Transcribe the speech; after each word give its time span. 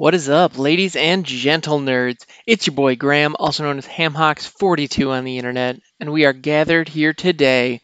What 0.00 0.14
is 0.14 0.30
up, 0.30 0.58
ladies 0.58 0.96
and 0.96 1.26
gentle 1.26 1.78
nerds? 1.78 2.24
It's 2.46 2.66
your 2.66 2.74
boy 2.74 2.96
Graham, 2.96 3.36
also 3.38 3.64
known 3.64 3.76
as 3.76 3.86
Hamhocks42 3.86 5.10
on 5.10 5.24
the 5.24 5.36
internet, 5.36 5.78
and 6.00 6.10
we 6.10 6.24
are 6.24 6.32
gathered 6.32 6.88
here 6.88 7.12
today 7.12 7.82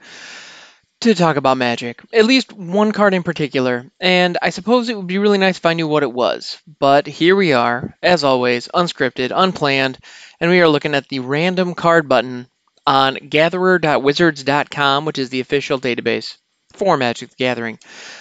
to 1.03 1.15
talk 1.15 1.37
about 1.37 1.59
Magic. 1.59 2.01
At 2.15 2.25
least 2.25 2.55
one 2.55 2.93
card 2.93 3.13
in 3.13 3.23
particular, 3.23 3.91
and 4.01 4.39
I 4.41 4.49
suppose 4.49 4.89
it 4.89 4.97
would 4.97 5.07
be 5.07 5.19
really 5.19 5.37
nice 5.37 5.59
if 5.59 5.67
I 5.67 5.75
knew 5.75 5.87
what 5.87 6.05
it 6.05 6.11
was. 6.11 6.59
But 6.79 7.07
here 7.07 7.37
we 7.37 7.53
are, 7.53 7.95
as 8.03 8.25
always, 8.25 8.69
unscripted, 8.69 9.31
unplanned, 9.37 9.99
and 10.41 10.51
we 10.51 10.63
are 10.63 10.69
looking 10.71 10.95
at 10.95 11.11
the 11.11 11.19
random 11.19 11.75
card 11.75 12.09
button 12.09 12.49
on 12.87 13.17
gatherer.wizards.com, 13.17 15.05
which 15.05 15.19
is 15.19 15.29
the 15.29 15.41
official 15.41 15.79
database 15.79 16.39
for 16.73 16.97
Magic 16.97 17.29
the 17.29 17.37
Gathering. 17.37 17.79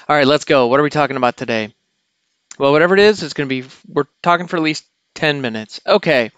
All 0.10 0.18
right, 0.18 0.28
let's 0.28 0.44
go. 0.44 0.68
What 0.68 0.82
are 0.82 0.84
we 0.84 0.90
talking 0.90 1.16
about 1.16 1.38
today? 1.38 1.74
Well, 2.58 2.72
whatever 2.72 2.94
it 2.94 3.00
is, 3.00 3.24
it's 3.24 3.34
going 3.34 3.50
to 3.50 3.62
be, 3.62 3.68
we're 3.88 4.08
talking 4.24 4.48
for 4.48 4.58
at 4.58 4.64
least 4.64 4.86
10 5.16 5.42
minutes. 5.42 5.82
Okay. 5.86 6.32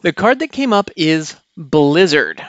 The 0.00 0.12
card 0.12 0.40
that 0.40 0.52
came 0.52 0.72
up 0.72 0.90
is 0.96 1.36
Blizzard. 1.56 2.44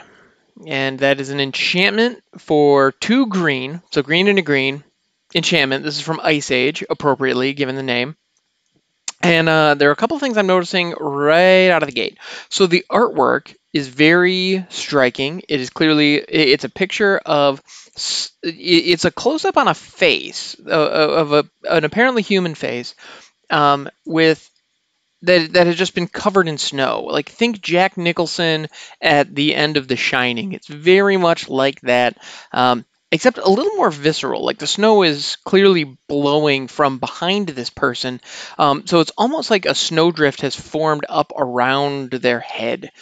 And 0.66 0.98
that 0.98 1.20
is 1.20 1.30
an 1.30 1.40
enchantment 1.40 2.22
for 2.38 2.92
two 2.92 3.26
green. 3.26 3.82
So 3.92 4.02
green 4.02 4.28
and 4.28 4.38
a 4.38 4.42
green 4.42 4.84
enchantment. 5.34 5.84
This 5.84 5.96
is 5.96 6.02
from 6.02 6.20
Ice 6.22 6.50
Age, 6.50 6.84
appropriately 6.88 7.52
given 7.54 7.76
the 7.76 7.82
name. 7.82 8.16
And 9.22 9.48
uh, 9.48 9.74
there 9.74 9.90
are 9.90 9.92
a 9.92 9.96
couple 9.96 10.18
things 10.18 10.36
I'm 10.36 10.46
noticing 10.46 10.94
right 10.98 11.68
out 11.68 11.82
of 11.82 11.88
the 11.88 11.94
gate. 11.94 12.18
So 12.48 12.66
the 12.66 12.84
artwork 12.90 13.54
is 13.72 13.88
very 13.88 14.66
striking. 14.68 15.42
It 15.48 15.60
is 15.60 15.70
clearly 15.70 16.16
it's 16.16 16.64
a 16.64 16.68
picture 16.68 17.18
of 17.18 17.62
it's 18.42 19.04
a 19.04 19.10
close 19.10 19.44
up 19.44 19.56
on 19.56 19.68
a 19.68 19.74
face 19.74 20.56
uh, 20.66 20.70
of 20.70 21.32
a, 21.32 21.44
an 21.68 21.84
apparently 21.84 22.22
human 22.22 22.54
face 22.54 22.94
um, 23.50 23.88
with 24.04 24.48
that 25.22 25.52
that 25.52 25.66
has 25.66 25.76
just 25.76 25.94
been 25.94 26.08
covered 26.08 26.48
in 26.48 26.58
snow. 26.58 27.02
Like 27.02 27.28
think 27.28 27.60
Jack 27.60 27.96
Nicholson 27.96 28.68
at 29.00 29.34
the 29.34 29.54
end 29.54 29.76
of 29.76 29.86
The 29.88 29.96
Shining. 29.96 30.52
It's 30.52 30.68
very 30.68 31.16
much 31.16 31.48
like 31.48 31.80
that. 31.82 32.16
Um, 32.52 32.84
except 33.12 33.38
a 33.38 33.48
little 33.48 33.76
more 33.76 33.90
visceral. 33.90 34.44
Like 34.44 34.58
the 34.58 34.66
snow 34.66 35.02
is 35.02 35.36
clearly 35.44 35.98
blowing 36.08 36.68
from 36.68 36.98
behind 36.98 37.48
this 37.48 37.70
person. 37.70 38.20
Um, 38.58 38.86
so 38.86 39.00
it's 39.00 39.12
almost 39.18 39.50
like 39.50 39.66
a 39.66 39.74
snowdrift 39.74 40.42
has 40.42 40.54
formed 40.54 41.04
up 41.08 41.32
around 41.36 42.10
their 42.10 42.40
head. 42.40 42.92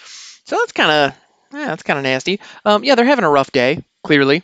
So 0.48 0.56
that's 0.56 0.72
kind 0.72 0.90
of 0.90 1.18
yeah, 1.52 1.66
that's 1.66 1.82
kind 1.82 1.98
of 1.98 2.04
nasty. 2.04 2.40
Um, 2.64 2.82
yeah, 2.82 2.94
they're 2.94 3.04
having 3.04 3.26
a 3.26 3.30
rough 3.30 3.52
day, 3.52 3.84
clearly. 4.02 4.42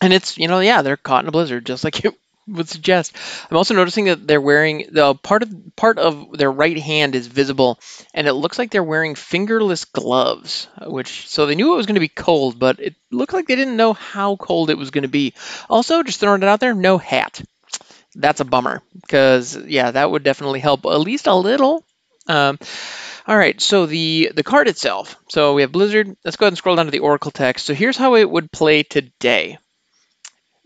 And 0.00 0.10
it's, 0.10 0.38
you 0.38 0.48
know, 0.48 0.60
yeah, 0.60 0.80
they're 0.80 0.96
caught 0.96 1.22
in 1.22 1.28
a 1.28 1.32
blizzard, 1.32 1.66
just 1.66 1.84
like 1.84 2.02
it 2.06 2.14
would 2.48 2.70
suggest. 2.70 3.14
I'm 3.50 3.58
also 3.58 3.74
noticing 3.74 4.06
that 4.06 4.26
they're 4.26 4.40
wearing 4.40 4.88
the 4.90 5.14
part 5.14 5.42
of 5.42 5.54
part 5.76 5.98
of 5.98 6.38
their 6.38 6.50
right 6.50 6.78
hand 6.78 7.14
is 7.14 7.26
visible, 7.26 7.78
and 8.14 8.26
it 8.26 8.32
looks 8.32 8.58
like 8.58 8.70
they're 8.70 8.82
wearing 8.82 9.16
fingerless 9.16 9.84
gloves. 9.84 10.66
Which 10.80 11.28
so 11.28 11.44
they 11.44 11.56
knew 11.56 11.74
it 11.74 11.76
was 11.76 11.84
going 11.86 11.96
to 11.96 12.00
be 12.00 12.08
cold, 12.08 12.58
but 12.58 12.80
it 12.80 12.94
looked 13.10 13.34
like 13.34 13.46
they 13.48 13.56
didn't 13.56 13.76
know 13.76 13.92
how 13.92 14.36
cold 14.36 14.70
it 14.70 14.78
was 14.78 14.90
going 14.90 15.02
to 15.02 15.08
be. 15.08 15.34
Also, 15.68 16.04
just 16.04 16.20
throwing 16.20 16.42
it 16.42 16.48
out 16.48 16.60
there, 16.60 16.74
no 16.74 16.96
hat. 16.96 17.42
That's 18.14 18.40
a 18.40 18.46
bummer 18.46 18.80
because 19.02 19.58
yeah, 19.58 19.90
that 19.90 20.10
would 20.10 20.22
definitely 20.22 20.60
help 20.60 20.86
at 20.86 21.00
least 21.00 21.26
a 21.26 21.34
little. 21.34 21.84
Um, 22.28 22.58
all 23.26 23.36
right, 23.36 23.60
so 23.60 23.86
the 23.86 24.32
the 24.34 24.42
card 24.42 24.68
itself. 24.68 25.16
So 25.28 25.54
we 25.54 25.62
have 25.62 25.72
Blizzard. 25.72 26.16
Let's 26.24 26.36
go 26.36 26.46
ahead 26.46 26.52
and 26.52 26.58
scroll 26.58 26.76
down 26.76 26.86
to 26.86 26.92
the 26.92 27.00
Oracle 27.00 27.30
text. 27.30 27.66
So 27.66 27.74
here's 27.74 27.96
how 27.96 28.14
it 28.14 28.30
would 28.30 28.52
play 28.52 28.82
today. 28.82 29.58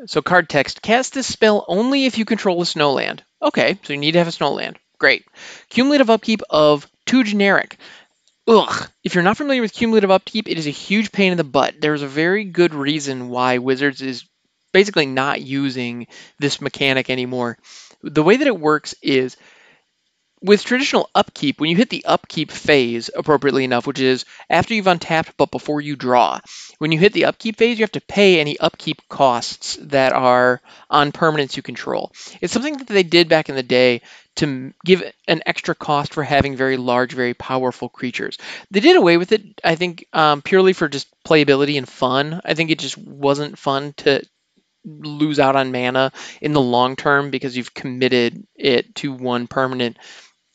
So 0.06 0.22
card 0.22 0.48
text, 0.48 0.82
cast 0.82 1.14
this 1.14 1.26
spell 1.26 1.64
only 1.68 2.06
if 2.06 2.18
you 2.18 2.24
control 2.24 2.60
a 2.62 2.64
snowland. 2.64 3.20
Okay, 3.42 3.78
so 3.82 3.92
you 3.92 3.98
need 3.98 4.12
to 4.12 4.18
have 4.18 4.28
a 4.28 4.32
snowland. 4.32 4.76
Great. 4.98 5.24
Cumulative 5.68 6.10
upkeep 6.10 6.42
of 6.50 6.86
two 7.06 7.24
generic. 7.24 7.78
Ugh. 8.46 8.88
If 9.04 9.14
you're 9.14 9.24
not 9.24 9.36
familiar 9.36 9.62
with 9.62 9.72
cumulative 9.72 10.10
upkeep, 10.10 10.48
it 10.48 10.58
is 10.58 10.66
a 10.66 10.70
huge 10.70 11.12
pain 11.12 11.32
in 11.32 11.38
the 11.38 11.44
butt. 11.44 11.80
There's 11.80 12.02
a 12.02 12.08
very 12.08 12.44
good 12.44 12.74
reason 12.74 13.28
why 13.28 13.58
Wizards 13.58 14.02
is 14.02 14.24
basically 14.72 15.06
not 15.06 15.40
using 15.40 16.06
this 16.38 16.60
mechanic 16.60 17.10
anymore. 17.10 17.58
The 18.02 18.22
way 18.22 18.36
that 18.36 18.46
it 18.46 18.58
works 18.58 18.94
is 19.02 19.36
with 20.42 20.64
traditional 20.64 21.10
upkeep, 21.14 21.60
when 21.60 21.70
you 21.70 21.76
hit 21.76 21.90
the 21.90 22.04
upkeep 22.06 22.50
phase 22.50 23.10
appropriately 23.14 23.64
enough, 23.64 23.86
which 23.86 24.00
is 24.00 24.24
after 24.48 24.74
you've 24.74 24.86
untapped 24.86 25.36
but 25.36 25.50
before 25.50 25.80
you 25.80 25.96
draw, 25.96 26.40
when 26.78 26.92
you 26.92 26.98
hit 26.98 27.12
the 27.12 27.26
upkeep 27.26 27.56
phase, 27.56 27.78
you 27.78 27.82
have 27.82 27.92
to 27.92 28.00
pay 28.00 28.40
any 28.40 28.58
upkeep 28.58 29.02
costs 29.08 29.76
that 29.82 30.12
are 30.12 30.62
on 30.88 31.12
permanents 31.12 31.56
you 31.56 31.62
control. 31.62 32.12
It's 32.40 32.52
something 32.52 32.78
that 32.78 32.86
they 32.86 33.02
did 33.02 33.28
back 33.28 33.48
in 33.48 33.54
the 33.54 33.62
day 33.62 34.00
to 34.36 34.72
give 34.84 35.02
an 35.28 35.42
extra 35.44 35.74
cost 35.74 36.14
for 36.14 36.22
having 36.22 36.56
very 36.56 36.78
large, 36.78 37.12
very 37.12 37.34
powerful 37.34 37.88
creatures. 37.88 38.38
They 38.70 38.80
did 38.80 38.96
away 38.96 39.18
with 39.18 39.32
it, 39.32 39.60
I 39.62 39.74
think, 39.74 40.06
um, 40.12 40.40
purely 40.40 40.72
for 40.72 40.88
just 40.88 41.08
playability 41.26 41.76
and 41.76 41.88
fun. 41.88 42.40
I 42.44 42.54
think 42.54 42.70
it 42.70 42.78
just 42.78 42.96
wasn't 42.96 43.58
fun 43.58 43.92
to 43.98 44.22
lose 44.84 45.38
out 45.38 45.56
on 45.56 45.72
mana 45.72 46.12
in 46.40 46.52
the 46.52 46.60
long 46.60 46.96
term 46.96 47.30
because 47.30 47.56
you've 47.56 47.74
committed 47.74 48.46
it 48.56 48.94
to 48.94 49.12
one 49.12 49.46
permanent 49.46 49.98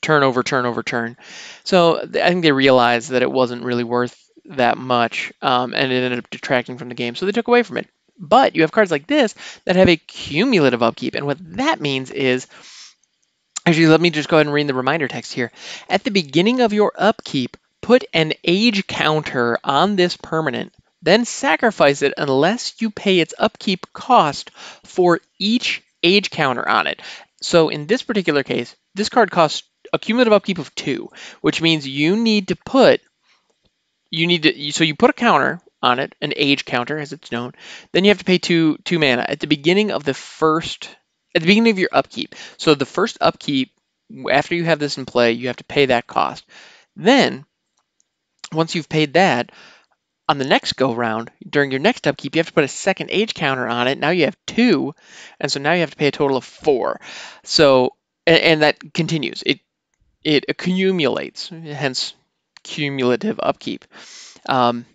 turn 0.05 0.23
over 0.23 0.43
turn 0.43 0.65
over 0.65 0.83
turn. 0.83 1.17
So 1.63 1.99
I 1.99 2.29
think 2.29 2.43
they 2.43 2.51
realized 2.51 3.09
that 3.09 3.23
it 3.23 3.31
wasn't 3.31 3.63
really 3.63 3.83
worth 3.83 4.17
that 4.45 4.77
much, 4.77 5.33
um, 5.41 5.73
and 5.73 5.91
it 5.91 6.03
ended 6.03 6.19
up 6.19 6.29
detracting 6.29 6.77
from 6.77 6.89
the 6.89 6.95
game. 6.95 7.15
So 7.15 7.25
they 7.25 7.31
took 7.31 7.47
away 7.47 7.63
from 7.63 7.77
it. 7.77 7.89
But 8.17 8.55
you 8.55 8.61
have 8.61 8.71
cards 8.71 8.91
like 8.91 9.07
this 9.07 9.35
that 9.65 9.75
have 9.75 9.89
a 9.89 9.97
cumulative 9.97 10.83
upkeep, 10.83 11.15
and 11.15 11.25
what 11.25 11.39
that 11.57 11.81
means 11.81 12.11
is. 12.11 12.47
Actually, 13.67 13.87
let 13.87 13.99
me 13.99 14.11
just 14.11 14.29
go 14.29 14.37
ahead 14.37 14.45
and 14.45 14.53
read 14.53 14.67
the 14.67 14.75
reminder 14.75 15.07
text 15.07 15.33
here. 15.33 15.51
At 15.89 16.03
the 16.03 16.11
beginning 16.11 16.61
of 16.61 16.71
your 16.71 16.93
upkeep, 16.95 17.57
put 17.81 18.03
an 18.13 18.33
age 18.43 18.85
counter 18.85 19.57
on 19.63 19.95
this 19.95 20.15
permanent, 20.17 20.71
then 21.01 21.25
sacrifice 21.25 22.03
it 22.03 22.13
unless 22.15 22.79
you 22.79 22.91
pay 22.91 23.19
its 23.19 23.33
upkeep 23.39 23.91
cost 23.91 24.51
for 24.83 25.19
each 25.39 25.81
age 26.03 26.29
counter 26.29 26.67
on 26.67 26.85
it. 26.85 27.01
So 27.41 27.69
in 27.69 27.87
this 27.87 28.03
particular 28.03 28.43
case, 28.43 28.75
this 28.93 29.09
card 29.09 29.31
costs 29.31 29.63
a 29.95 29.99
cumulative 29.99 30.33
upkeep 30.33 30.59
of 30.59 30.73
two, 30.75 31.09
which 31.41 31.61
means 31.61 31.87
you 31.87 32.15
need 32.15 32.49
to 32.49 32.55
put 32.55 33.01
you 34.11 34.27
need 34.27 34.43
to 34.43 34.71
so 34.71 34.83
you 34.83 34.95
put 34.95 35.09
a 35.09 35.13
counter 35.13 35.59
on 35.81 35.99
it, 35.99 36.15
an 36.21 36.33
age 36.35 36.65
counter 36.65 36.97
as 36.97 37.13
it's 37.13 37.31
known. 37.31 37.53
Then 37.91 38.03
you 38.03 38.09
have 38.09 38.19
to 38.19 38.25
pay 38.25 38.37
two 38.37 38.77
two 38.85 38.99
mana 38.99 39.25
at 39.27 39.39
the 39.39 39.47
beginning 39.47 39.91
of 39.91 40.03
the 40.03 40.13
first 40.13 40.89
at 41.33 41.41
the 41.41 41.47
beginning 41.47 41.71
of 41.71 41.79
your 41.79 41.89
upkeep. 41.91 42.35
So 42.57 42.75
the 42.75 42.85
first 42.85 43.17
upkeep 43.21 43.71
after 44.31 44.55
you 44.55 44.65
have 44.65 44.79
this 44.79 44.97
in 44.97 45.05
play, 45.05 45.33
you 45.33 45.47
have 45.47 45.57
to 45.57 45.63
pay 45.63 45.87
that 45.87 46.07
cost. 46.07 46.45
Then 46.95 47.45
once 48.51 48.75
you've 48.75 48.89
paid 48.89 49.13
that, 49.13 49.51
on 50.27 50.37
the 50.37 50.45
next 50.45 50.73
go 50.73 50.93
round, 50.93 51.31
during 51.47 51.71
your 51.71 51.79
next 51.79 52.07
upkeep, 52.07 52.35
you 52.35 52.39
have 52.39 52.47
to 52.47 52.53
put 52.53 52.63
a 52.63 52.69
second 52.69 53.09
age 53.11 53.33
counter 53.33 53.67
on 53.67 53.87
it. 53.87 53.99
Now 53.99 54.09
you 54.09 54.25
have 54.25 54.37
two, 54.47 54.95
and 55.39 55.51
so 55.51 55.59
now 55.59 55.73
you 55.73 55.81
have 55.81 55.91
to 55.91 55.97
pay 55.97 56.07
a 56.07 56.11
total 56.11 56.37
of 56.37 56.43
four. 56.43 56.99
So, 57.43 57.95
and, 58.25 58.39
and 58.39 58.61
that 58.61 58.93
continues. 58.93 59.43
It 59.45 59.59
it 60.25 60.45
accumulates, 60.49 61.49
hence 61.49 62.15
cumulative 62.63 63.39
upkeep. 63.41 63.85
Um, 64.49 64.85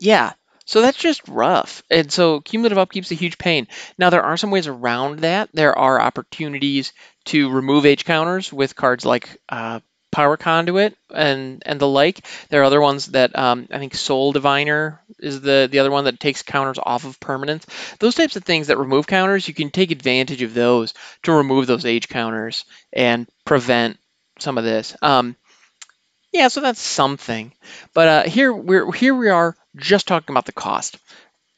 yeah, 0.00 0.32
so 0.66 0.82
that's 0.82 0.98
just 0.98 1.26
rough. 1.28 1.82
And 1.90 2.12
so 2.12 2.40
cumulative 2.40 2.78
upkeep's 2.78 3.12
a 3.12 3.14
huge 3.14 3.38
pain. 3.38 3.68
Now 3.96 4.10
there 4.10 4.24
are 4.24 4.36
some 4.36 4.50
ways 4.50 4.66
around 4.66 5.20
that. 5.20 5.48
There 5.54 5.78
are 5.78 6.00
opportunities 6.00 6.92
to 7.26 7.50
remove 7.50 7.86
age 7.86 8.04
counters 8.04 8.52
with 8.52 8.76
cards 8.76 9.06
like 9.06 9.40
uh, 9.48 9.80
Power 10.10 10.36
Conduit 10.36 10.96
and 11.14 11.62
and 11.64 11.80
the 11.80 11.86
like. 11.86 12.26
There 12.48 12.60
are 12.62 12.64
other 12.64 12.80
ones 12.80 13.06
that 13.06 13.38
um, 13.38 13.68
I 13.70 13.78
think 13.78 13.94
Soul 13.94 14.32
Diviner 14.32 15.00
is 15.20 15.40
the 15.40 15.68
the 15.70 15.78
other 15.78 15.92
one 15.92 16.04
that 16.04 16.18
takes 16.18 16.42
counters 16.42 16.80
off 16.82 17.04
of 17.04 17.20
permanents. 17.20 17.64
Those 17.98 18.16
types 18.16 18.34
of 18.34 18.42
things 18.42 18.66
that 18.66 18.78
remove 18.78 19.06
counters, 19.06 19.46
you 19.46 19.54
can 19.54 19.70
take 19.70 19.92
advantage 19.92 20.42
of 20.42 20.52
those 20.52 20.94
to 21.22 21.32
remove 21.32 21.68
those 21.68 21.86
age 21.86 22.08
counters 22.08 22.64
and 22.92 23.28
prevent 23.44 23.98
some 24.42 24.58
of 24.58 24.64
this. 24.64 24.96
Um, 25.02 25.36
yeah, 26.32 26.48
so 26.48 26.60
that's 26.60 26.80
something. 26.80 27.52
But 27.92 28.08
uh, 28.08 28.22
here 28.28 28.52
we're 28.52 28.90
here 28.92 29.14
we 29.14 29.28
are 29.28 29.56
just 29.76 30.06
talking 30.06 30.32
about 30.32 30.46
the 30.46 30.52
cost, 30.52 30.98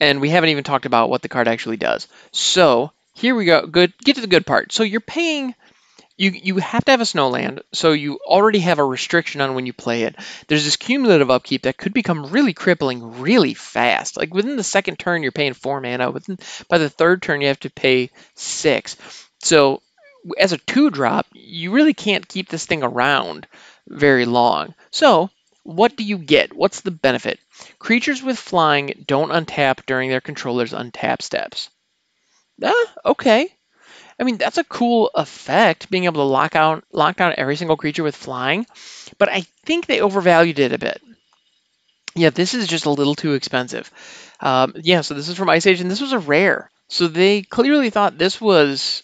and 0.00 0.20
we 0.20 0.31
haven't 0.31 0.50
even 0.50 0.64
talked 0.64 0.87
about 0.87 1.11
what 1.11 1.23
the 1.23 1.29
card 1.29 1.49
actually 1.49 1.76
does. 1.76 2.08
So 2.32 2.93
here 3.14 3.34
we 3.34 3.44
go. 3.44 3.67
Good. 3.67 3.93
Get 3.99 4.17
to 4.17 4.23
the 4.23 4.26
good 4.26 4.46
part. 4.46 4.73
So 4.73 4.82
you're 4.82 5.00
paying. 5.00 5.55
You, 6.19 6.31
you 6.31 6.56
have 6.58 6.84
to 6.84 6.90
have 6.93 7.00
a 7.00 7.05
snowland, 7.05 7.62
so 7.73 7.93
you 7.93 8.20
already 8.25 8.61
have 8.61 8.79
a 8.79 8.84
restriction 8.84 9.40
on 9.40 9.55
when 9.55 9.67
you 9.67 9.73
play 9.73 10.02
it. 10.02 10.14
There's 10.46 10.64
this 10.64 10.76
cumulative 10.76 11.31
upkeep 11.31 11.62
that 11.62 11.79
could 11.79 11.94
become 11.94 12.26
really 12.26 12.52
crippling 12.52 13.20
really 13.20 13.55
fast. 13.55 14.19
Like 14.19 14.32
within 14.32 14.56
the 14.56 14.62
second 14.62 14.99
turn, 14.99 15.23
you're 15.23 15.32
paying 15.32 15.55
four 15.55 15.81
mana. 15.81 16.11
Within 16.11 16.38
by 16.69 16.79
the 16.79 16.90
third 16.90 17.23
turn, 17.23 17.40
you 17.40 17.49
have 17.49 17.61
to 17.61 17.70
pay 17.70 18.11
six. 18.34 18.96
So 19.40 19.82
as 20.38 20.52
a 20.52 20.58
two 20.58 20.90
drop, 20.90 21.26
you 21.32 21.70
really 21.72 21.94
can't 21.94 22.26
keep 22.26 22.48
this 22.48 22.66
thing 22.66 22.82
around 22.82 23.46
very 23.88 24.24
long. 24.24 24.74
So, 24.90 25.30
what 25.64 25.96
do 25.96 26.04
you 26.04 26.19
get? 26.19 26.52
What's 26.52 26.80
the 26.80 26.90
benefit? 26.90 27.38
Creatures 27.78 28.22
with 28.22 28.38
flying 28.38 29.04
don't 29.06 29.30
untap 29.30 29.86
during 29.86 30.10
their 30.10 30.20
controller's 30.20 30.72
untap 30.72 31.22
steps. 31.22 31.70
Ah, 32.62 32.92
okay. 33.04 33.48
I 34.19 34.24
mean, 34.24 34.36
that's 34.36 34.58
a 34.58 34.64
cool 34.64 35.10
effect, 35.14 35.90
being 35.90 36.04
able 36.04 36.22
to 36.22 36.28
lock 36.28 36.54
out 36.54 36.84
lock 36.92 37.16
down 37.16 37.34
every 37.36 37.56
single 37.56 37.76
creature 37.76 38.02
with 38.02 38.16
flying, 38.16 38.66
but 39.19 39.28
I 39.28 39.46
think 39.64 39.86
they 39.86 40.00
overvalued 40.00 40.58
it 40.58 40.72
a 40.72 40.78
bit. 40.78 41.00
Yeah, 42.14 42.30
this 42.30 42.54
is 42.54 42.66
just 42.66 42.84
a 42.84 42.90
little 42.90 43.14
too 43.14 43.32
expensive. 43.32 43.90
Um, 44.38 44.74
yeah, 44.76 45.00
so 45.00 45.14
this 45.14 45.28
is 45.28 45.36
from 45.36 45.48
Ice 45.48 45.66
Age, 45.66 45.80
and 45.80 45.90
this 45.90 46.00
was 46.00 46.12
a 46.12 46.19
rare. 46.19 46.70
So 46.88 47.08
they 47.08 47.42
clearly 47.42 47.90
thought 47.90 48.19
this 48.19 48.40
was 48.40 49.02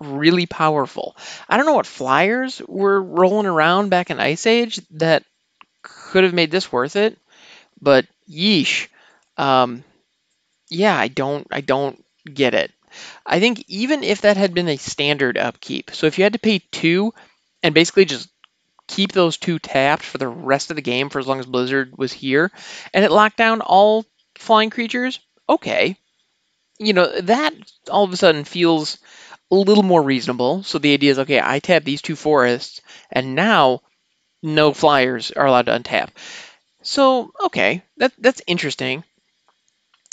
really 0.00 0.46
powerful. 0.46 1.16
I 1.48 1.56
don't 1.56 1.66
know 1.66 1.74
what 1.74 1.86
flyers 1.86 2.60
were 2.66 3.02
rolling 3.02 3.46
around 3.46 3.88
back 3.88 4.10
in 4.10 4.20
Ice 4.20 4.46
Age 4.46 4.80
that 4.92 5.24
could 5.82 6.24
have 6.24 6.34
made 6.34 6.50
this 6.50 6.70
worth 6.70 6.96
it, 6.96 7.18
but 7.80 8.06
yeesh. 8.30 8.88
Um, 9.36 9.84
yeah, 10.68 10.96
I 10.96 11.08
don't, 11.08 11.46
I 11.50 11.60
don't 11.60 12.02
get 12.24 12.54
it. 12.54 12.72
I 13.24 13.40
think 13.40 13.64
even 13.68 14.02
if 14.02 14.22
that 14.22 14.36
had 14.36 14.54
been 14.54 14.68
a 14.68 14.76
standard 14.76 15.36
upkeep, 15.36 15.90
so 15.92 16.06
if 16.06 16.18
you 16.18 16.24
had 16.24 16.32
to 16.32 16.38
pay 16.38 16.60
two 16.70 17.12
and 17.62 17.74
basically 17.74 18.04
just 18.04 18.28
keep 18.86 19.12
those 19.12 19.36
two 19.36 19.58
tapped 19.58 20.02
for 20.02 20.18
the 20.18 20.28
rest 20.28 20.70
of 20.70 20.76
the 20.76 20.82
game 20.82 21.08
for 21.08 21.18
as 21.18 21.26
long 21.26 21.40
as 21.40 21.46
Blizzard 21.46 21.96
was 21.96 22.12
here, 22.12 22.50
and 22.94 23.04
it 23.04 23.10
locked 23.10 23.36
down 23.36 23.60
all 23.60 24.06
flying 24.36 24.70
creatures, 24.70 25.18
okay. 25.48 25.96
You 26.78 26.92
know, 26.92 27.20
that 27.22 27.54
all 27.90 28.04
of 28.04 28.12
a 28.12 28.16
sudden 28.16 28.44
feels 28.44 28.98
a 29.50 29.54
little 29.54 29.82
more 29.82 30.02
reasonable. 30.02 30.62
So 30.62 30.78
the 30.78 30.92
idea 30.94 31.12
is 31.12 31.18
okay, 31.20 31.40
I 31.42 31.58
tap 31.60 31.84
these 31.84 32.02
two 32.02 32.16
forests, 32.16 32.80
and 33.10 33.34
now 33.34 33.82
no 34.42 34.72
flyers 34.72 35.30
are 35.32 35.46
allowed 35.46 35.66
to 35.66 35.78
untap. 35.78 36.10
So, 36.82 37.32
okay, 37.46 37.82
that 37.98 38.12
that's 38.18 38.42
interesting. 38.46 39.04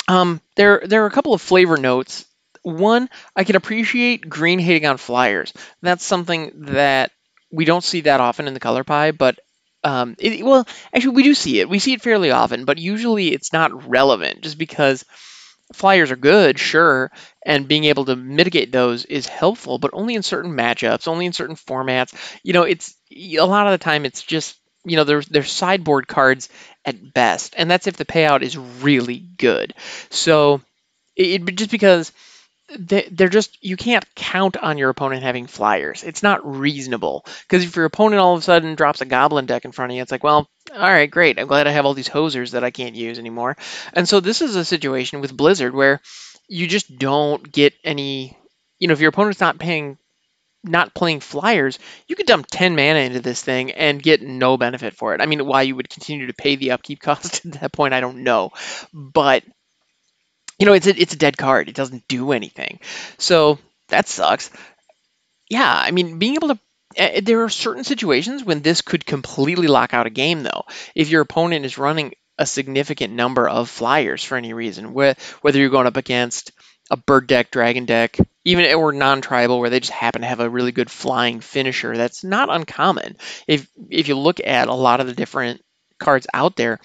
Um, 0.07 0.41
there 0.55 0.81
there 0.85 1.03
are 1.03 1.07
a 1.07 1.11
couple 1.11 1.33
of 1.33 1.41
flavor 1.41 1.77
notes. 1.77 2.25
One, 2.63 3.09
I 3.35 3.43
can 3.43 3.55
appreciate 3.55 4.27
green 4.29 4.59
hitting 4.59 4.85
on 4.85 4.97
flyers. 4.97 5.53
That's 5.81 6.05
something 6.05 6.51
that 6.73 7.11
we 7.51 7.65
don't 7.65 7.83
see 7.83 8.01
that 8.01 8.21
often 8.21 8.47
in 8.47 8.53
the 8.53 8.59
color 8.59 8.83
pie, 8.83 9.11
but 9.11 9.39
um, 9.83 10.15
it, 10.17 10.43
well, 10.45 10.65
actually, 10.93 11.15
we 11.15 11.23
do 11.23 11.33
see 11.33 11.59
it. 11.59 11.69
We 11.69 11.79
see 11.79 11.93
it 11.93 12.01
fairly 12.01 12.31
often, 12.31 12.65
but 12.65 12.77
usually 12.77 13.33
it's 13.33 13.51
not 13.51 13.87
relevant 13.89 14.41
just 14.41 14.57
because 14.57 15.03
flyers 15.73 16.11
are 16.11 16.15
good, 16.15 16.59
sure, 16.59 17.11
and 17.45 17.67
being 17.67 17.85
able 17.85 18.05
to 18.05 18.15
mitigate 18.15 18.71
those 18.71 19.05
is 19.05 19.27
helpful, 19.27 19.77
but 19.77 19.91
only 19.93 20.15
in 20.15 20.23
certain 20.23 20.51
matchups, 20.51 21.07
only 21.07 21.25
in 21.25 21.33
certain 21.33 21.55
formats. 21.55 22.13
You 22.43 22.53
know, 22.53 22.63
it's 22.63 22.95
a 23.11 23.39
lot 23.45 23.67
of 23.67 23.71
the 23.71 23.83
time 23.83 24.05
it's 24.05 24.21
just 24.23 24.57
you 24.85 24.97
know, 24.97 25.05
they're, 25.05 25.21
they're 25.21 25.43
sideboard 25.45 26.07
cards 26.07 26.49
at 26.83 27.13
best, 27.13 27.53
and 27.57 27.71
that's 27.71 27.87
if 27.87 27.95
the 27.95 28.05
payout 28.05 28.41
is 28.41 28.57
really 28.57 29.17
good. 29.17 29.73
So, 30.09 30.61
it, 31.15 31.55
just 31.55 31.71
because 31.71 32.11
they're 32.77 33.29
just 33.29 33.57
you 33.63 33.77
can't 33.77 34.05
count 34.15 34.57
on 34.57 34.77
your 34.77 34.89
opponent 34.89 35.23
having 35.23 35.47
flyers. 35.47 36.03
It's 36.03 36.23
not 36.23 36.45
reasonable 36.45 37.25
because 37.47 37.63
if 37.63 37.75
your 37.75 37.85
opponent 37.85 38.19
all 38.19 38.33
of 38.33 38.39
a 38.39 38.43
sudden 38.43 38.75
drops 38.75 39.01
a 39.01 39.05
goblin 39.05 39.45
deck 39.45 39.65
in 39.65 39.71
front 39.71 39.91
of 39.91 39.95
you, 39.95 40.01
it's 40.01 40.11
like, 40.11 40.23
well, 40.23 40.47
all 40.73 40.79
right, 40.79 41.11
great. 41.11 41.39
I'm 41.39 41.47
glad 41.47 41.67
I 41.67 41.71
have 41.71 41.85
all 41.85 41.93
these 41.93 42.09
hosers 42.09 42.51
that 42.51 42.63
I 42.63 42.71
can't 42.71 42.95
use 42.95 43.19
anymore. 43.19 43.57
And 43.93 44.07
so 44.07 44.19
this 44.19 44.41
is 44.41 44.55
a 44.55 44.65
situation 44.65 45.21
with 45.21 45.35
Blizzard 45.35 45.73
where 45.75 46.01
you 46.47 46.67
just 46.67 46.97
don't 46.97 47.49
get 47.51 47.73
any. 47.83 48.37
You 48.79 48.87
know, 48.87 48.93
if 48.93 48.99
your 48.99 49.09
opponent's 49.09 49.39
not 49.39 49.59
paying 49.59 49.97
not 50.63 50.93
playing 50.93 51.19
flyers, 51.19 51.77
you 52.07 52.15
could 52.15 52.25
dump 52.25 52.47
10 52.49 52.75
mana 52.75 52.99
into 52.99 53.19
this 53.19 53.41
thing 53.41 53.71
and 53.71 54.01
get 54.01 54.21
no 54.21 54.57
benefit 54.57 54.95
for 54.95 55.13
it. 55.13 55.21
I 55.21 55.25
mean, 55.25 55.45
why 55.45 55.63
you 55.63 55.75
would 55.75 55.89
continue 55.89 56.27
to 56.27 56.33
pay 56.33 56.55
the 56.55 56.71
upkeep 56.71 56.99
cost 57.01 57.45
at 57.45 57.53
that 57.53 57.73
point, 57.73 57.93
I 57.93 57.99
don't 57.99 58.23
know. 58.23 58.51
But, 58.93 59.43
you 60.63 60.65
know, 60.65 60.75
it's 60.75 60.87
a, 60.87 60.97
it's 60.97 61.13
a 61.13 61.17
dead 61.17 61.37
card. 61.37 61.67
It 61.67 61.75
doesn't 61.75 62.07
do 62.07 62.31
anything. 62.31 62.79
So 63.17 63.59
that 63.89 64.07
sucks. 64.07 64.49
Yeah, 65.49 65.69
I 65.69 65.91
mean, 65.91 66.19
being 66.19 66.35
able 66.35 66.55
to. 66.55 66.59
Uh, 66.97 67.19
there 67.21 67.43
are 67.43 67.49
certain 67.49 67.83
situations 67.83 68.45
when 68.45 68.61
this 68.61 68.79
could 68.79 69.05
completely 69.05 69.67
lock 69.67 69.93
out 69.93 70.07
a 70.07 70.09
game, 70.09 70.41
though. 70.41 70.63
If 70.95 71.09
your 71.09 71.19
opponent 71.19 71.65
is 71.65 71.77
running 71.77 72.13
a 72.37 72.45
significant 72.45 73.13
number 73.13 73.45
of 73.45 73.69
flyers 73.69 74.23
for 74.23 74.37
any 74.37 74.53
reason, 74.53 74.93
whether 74.93 75.17
you're 75.59 75.69
going 75.69 75.87
up 75.87 75.97
against 75.97 76.53
a 76.89 76.95
bird 76.95 77.27
deck, 77.27 77.51
dragon 77.51 77.83
deck, 77.83 78.17
even 78.45 78.73
or 78.73 78.93
non-tribal 78.93 79.59
where 79.59 79.69
they 79.69 79.81
just 79.81 79.91
happen 79.91 80.21
to 80.21 80.27
have 80.27 80.39
a 80.39 80.49
really 80.49 80.71
good 80.71 80.89
flying 80.89 81.41
finisher. 81.41 81.97
That's 81.97 82.23
not 82.23 82.49
uncommon. 82.49 83.17
If 83.47 83.67
if 83.89 84.07
you 84.07 84.17
look 84.17 84.39
at 84.39 84.69
a 84.69 84.73
lot 84.73 85.01
of 85.01 85.07
the 85.07 85.13
different 85.13 85.61
cards 85.99 86.25
out 86.33 86.55
there, 86.55 86.79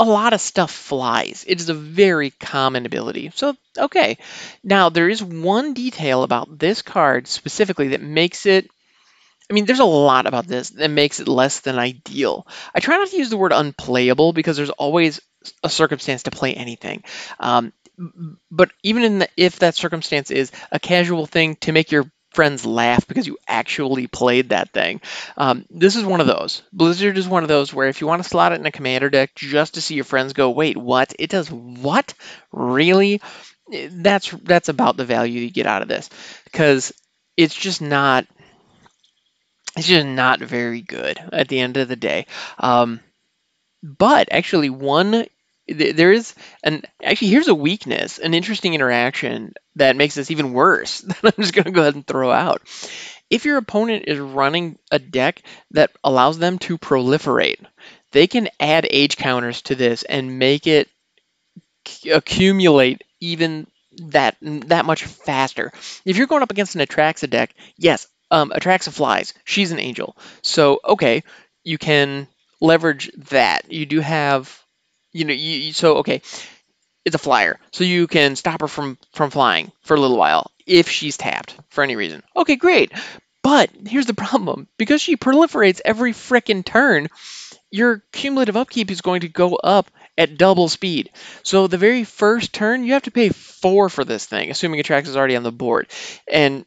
a 0.00 0.04
lot 0.04 0.32
of 0.32 0.40
stuff 0.40 0.72
flies. 0.72 1.44
It 1.46 1.60
is 1.60 1.68
a 1.68 1.74
very 1.74 2.30
common 2.30 2.86
ability. 2.86 3.30
So, 3.34 3.54
okay. 3.76 4.16
Now, 4.64 4.88
there 4.88 5.10
is 5.10 5.22
one 5.22 5.74
detail 5.74 6.22
about 6.22 6.58
this 6.58 6.80
card 6.80 7.28
specifically 7.28 7.88
that 7.88 8.00
makes 8.02 8.46
it 8.46 8.68
I 9.50 9.52
mean, 9.52 9.64
there's 9.64 9.80
a 9.80 9.84
lot 9.84 10.26
about 10.26 10.46
this 10.46 10.70
that 10.70 10.90
makes 10.90 11.18
it 11.18 11.26
less 11.26 11.58
than 11.60 11.76
ideal. 11.76 12.46
I 12.72 12.78
try 12.78 12.96
not 12.96 13.08
to 13.08 13.16
use 13.16 13.30
the 13.30 13.36
word 13.36 13.52
unplayable 13.52 14.32
because 14.32 14.56
there's 14.56 14.70
always 14.70 15.20
a 15.64 15.68
circumstance 15.68 16.22
to 16.22 16.30
play 16.30 16.54
anything. 16.54 17.02
Um, 17.40 17.72
but 18.48 18.70
even 18.84 19.18
the, 19.18 19.28
if 19.36 19.58
that 19.58 19.74
circumstance 19.74 20.30
is 20.30 20.52
a 20.70 20.78
casual 20.78 21.26
thing 21.26 21.56
to 21.56 21.72
make 21.72 21.90
your 21.90 22.10
friends 22.30 22.64
laugh 22.64 23.06
because 23.06 23.26
you 23.26 23.38
actually 23.46 24.06
played 24.06 24.50
that 24.50 24.70
thing. 24.70 25.00
Um, 25.36 25.66
this 25.70 25.96
is 25.96 26.04
one 26.04 26.20
of 26.20 26.26
those. 26.26 26.62
Blizzard 26.72 27.18
is 27.18 27.28
one 27.28 27.42
of 27.42 27.48
those 27.48 27.74
where 27.74 27.88
if 27.88 28.00
you 28.00 28.06
want 28.06 28.22
to 28.22 28.28
slot 28.28 28.52
it 28.52 28.60
in 28.60 28.66
a 28.66 28.72
commander 28.72 29.10
deck 29.10 29.34
just 29.34 29.74
to 29.74 29.80
see 29.80 29.94
your 29.94 30.04
friends 30.04 30.32
go, 30.32 30.50
wait, 30.50 30.76
what? 30.76 31.14
It 31.18 31.30
does 31.30 31.50
what? 31.50 32.14
Really? 32.52 33.20
That's 33.90 34.30
that's 34.30 34.68
about 34.68 34.96
the 34.96 35.04
value 35.04 35.40
you 35.40 35.50
get 35.50 35.66
out 35.66 35.82
of 35.82 35.88
this 35.88 36.10
because 36.44 36.92
it's 37.36 37.54
just 37.54 37.80
not. 37.80 38.26
It's 39.76 39.86
just 39.86 40.06
not 40.06 40.40
very 40.40 40.80
good 40.80 41.18
at 41.32 41.46
the 41.48 41.60
end 41.60 41.76
of 41.76 41.86
the 41.86 41.94
day. 41.94 42.26
Um, 42.58 43.00
but 43.82 44.28
actually, 44.32 44.68
one 44.68 45.26
there 45.72 46.12
is 46.12 46.34
and 46.62 46.86
actually 47.02 47.28
here's 47.28 47.48
a 47.48 47.54
weakness 47.54 48.18
an 48.18 48.34
interesting 48.34 48.74
interaction 48.74 49.54
that 49.76 49.96
makes 49.96 50.14
this 50.14 50.30
even 50.30 50.52
worse 50.52 51.00
that 51.00 51.24
i'm 51.24 51.42
just 51.42 51.54
going 51.54 51.64
to 51.64 51.70
go 51.70 51.82
ahead 51.82 51.94
and 51.94 52.06
throw 52.06 52.30
out. 52.30 52.62
If 53.28 53.44
your 53.44 53.58
opponent 53.58 54.06
is 54.08 54.18
running 54.18 54.76
a 54.90 54.98
deck 54.98 55.42
that 55.70 55.92
allows 56.02 56.38
them 56.38 56.58
to 56.60 56.78
proliferate 56.78 57.64
they 58.12 58.26
can 58.26 58.48
add 58.58 58.86
age 58.90 59.16
counters 59.16 59.62
to 59.62 59.74
this 59.74 60.02
and 60.02 60.38
make 60.38 60.66
it 60.66 60.88
accumulate 62.10 63.02
even 63.20 63.66
that 64.06 64.36
that 64.40 64.84
much 64.84 65.04
faster. 65.04 65.72
If 66.04 66.16
you're 66.16 66.26
going 66.26 66.42
up 66.42 66.50
against 66.50 66.74
an 66.74 66.86
atraxa 66.86 67.28
deck 67.28 67.54
yes 67.76 68.06
um, 68.32 68.50
atraxa 68.50 68.92
flies. 68.92 69.34
She's 69.44 69.72
an 69.72 69.80
angel. 69.80 70.16
So 70.42 70.80
okay 70.84 71.22
you 71.64 71.78
can 71.78 72.26
leverage 72.60 73.10
that. 73.30 73.70
You 73.72 73.86
do 73.86 74.00
have 74.00 74.59
you 75.12 75.24
know, 75.24 75.34
you, 75.34 75.72
so 75.72 75.98
okay, 75.98 76.22
it's 77.04 77.14
a 77.14 77.18
flyer, 77.18 77.58
so 77.72 77.84
you 77.84 78.06
can 78.06 78.36
stop 78.36 78.60
her 78.60 78.68
from 78.68 78.98
from 79.12 79.30
flying 79.30 79.72
for 79.82 79.96
a 79.96 80.00
little 80.00 80.16
while 80.16 80.50
if 80.66 80.88
she's 80.88 81.16
tapped 81.16 81.56
for 81.68 81.82
any 81.82 81.96
reason. 81.96 82.22
Okay, 82.36 82.56
great. 82.56 82.92
But 83.42 83.70
here's 83.86 84.06
the 84.06 84.14
problem: 84.14 84.68
because 84.76 85.00
she 85.00 85.16
proliferates 85.16 85.80
every 85.84 86.12
frickin' 86.12 86.64
turn, 86.64 87.08
your 87.70 88.02
cumulative 88.12 88.56
upkeep 88.56 88.90
is 88.90 89.00
going 89.00 89.22
to 89.22 89.28
go 89.28 89.56
up 89.56 89.90
at 90.18 90.36
double 90.36 90.68
speed. 90.68 91.10
So 91.42 91.66
the 91.66 91.78
very 91.78 92.04
first 92.04 92.52
turn, 92.52 92.84
you 92.84 92.92
have 92.92 93.04
to 93.04 93.10
pay 93.10 93.30
four 93.30 93.88
for 93.88 94.04
this 94.04 94.26
thing, 94.26 94.50
assuming 94.50 94.82
Atraxa 94.82 95.08
is 95.08 95.16
already 95.16 95.36
on 95.36 95.42
the 95.42 95.52
board, 95.52 95.88
and 96.30 96.66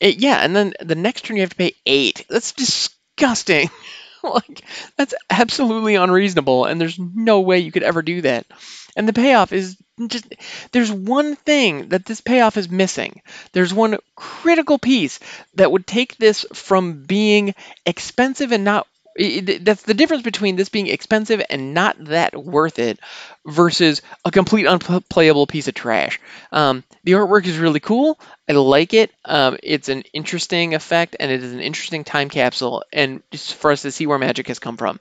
it, 0.00 0.16
yeah, 0.16 0.38
and 0.38 0.56
then 0.56 0.74
the 0.80 0.96
next 0.96 1.24
turn 1.24 1.36
you 1.36 1.42
have 1.42 1.50
to 1.50 1.56
pay 1.56 1.74
eight. 1.86 2.24
That's 2.28 2.52
disgusting. 2.52 3.70
like 4.34 4.62
that's 4.96 5.14
absolutely 5.30 5.94
unreasonable 5.96 6.64
and 6.64 6.80
there's 6.80 6.98
no 6.98 7.40
way 7.40 7.58
you 7.60 7.72
could 7.72 7.82
ever 7.82 8.02
do 8.02 8.20
that. 8.22 8.46
And 8.94 9.08
the 9.08 9.12
payoff 9.12 9.52
is 9.52 9.76
just 10.06 10.26
there's 10.72 10.92
one 10.92 11.36
thing 11.36 11.88
that 11.88 12.04
this 12.04 12.20
payoff 12.20 12.56
is 12.56 12.70
missing. 12.70 13.22
There's 13.52 13.72
one 13.72 13.98
critical 14.16 14.78
piece 14.78 15.18
that 15.54 15.72
would 15.72 15.86
take 15.86 16.16
this 16.16 16.44
from 16.52 17.04
being 17.04 17.54
expensive 17.86 18.52
and 18.52 18.64
not 18.64 18.86
that's 19.16 19.82
the 19.82 19.94
difference 19.94 20.22
between 20.22 20.56
this 20.56 20.68
being 20.68 20.86
expensive 20.86 21.42
and 21.50 21.74
not 21.74 21.96
that 22.06 22.36
worth 22.36 22.78
it 22.78 22.98
versus 23.46 24.02
a 24.24 24.30
complete 24.30 24.66
unplayable 24.66 25.46
piece 25.46 25.68
of 25.68 25.74
trash. 25.74 26.20
Um, 26.50 26.84
the 27.04 27.12
artwork 27.12 27.46
is 27.46 27.58
really 27.58 27.80
cool. 27.80 28.18
I 28.48 28.52
like 28.52 28.94
it. 28.94 29.10
Um, 29.24 29.58
it's 29.62 29.88
an 29.88 30.02
interesting 30.12 30.74
effect 30.74 31.16
and 31.18 31.30
it 31.30 31.42
is 31.42 31.52
an 31.52 31.60
interesting 31.60 32.04
time 32.04 32.28
capsule 32.28 32.84
and 32.92 33.22
just 33.30 33.54
for 33.54 33.72
us 33.72 33.82
to 33.82 33.92
see 33.92 34.06
where 34.06 34.18
magic 34.18 34.48
has 34.48 34.58
come 34.58 34.76
from. 34.76 35.00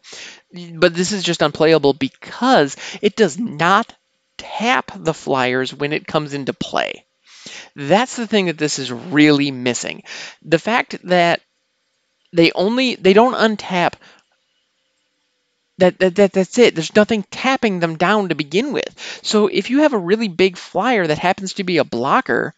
But 0.74 0.94
this 0.94 1.12
is 1.12 1.24
just 1.24 1.42
unplayable 1.42 1.94
because 1.94 2.76
it 3.02 3.16
does 3.16 3.40
not 3.40 3.94
tap 4.38 4.92
the 4.96 5.14
flyers 5.14 5.74
when 5.74 5.94
it 5.94 6.08
comes 6.08 6.34
into 6.34 6.54
play. 6.54 7.06
That's 7.76 8.16
the 8.16 8.28
thing 8.28 8.48
that 8.48 8.58
this 8.58 8.80
is 8.80 8.92
really 8.92 9.52
missing. 9.52 10.04
The 10.44 10.60
fact 10.60 10.98
that 11.06 11.42
they 12.34 12.52
only 12.54 12.96
they 12.96 13.14
don't 13.14 13.34
untap 13.36 13.94
that, 15.78 15.98
that, 16.00 16.16
that 16.16 16.34
that's 16.34 16.58
it 16.60 16.76
there's 16.76 16.96
nothing 16.96 17.24
tapping 17.32 17.80
them 17.80 17.98
down 17.98 18.30
to 18.30 18.36
begin 18.36 18.72
with 18.72 19.20
so 19.24 19.48
if 19.48 19.70
you 19.70 19.80
have 19.80 19.94
a 19.94 19.98
really 19.98 20.28
big 20.28 20.58
flyer 20.58 21.08
that 21.08 21.18
happens 21.18 21.54
to 21.54 21.64
be 21.64 21.78
a 21.78 21.84
blocker 21.84 22.54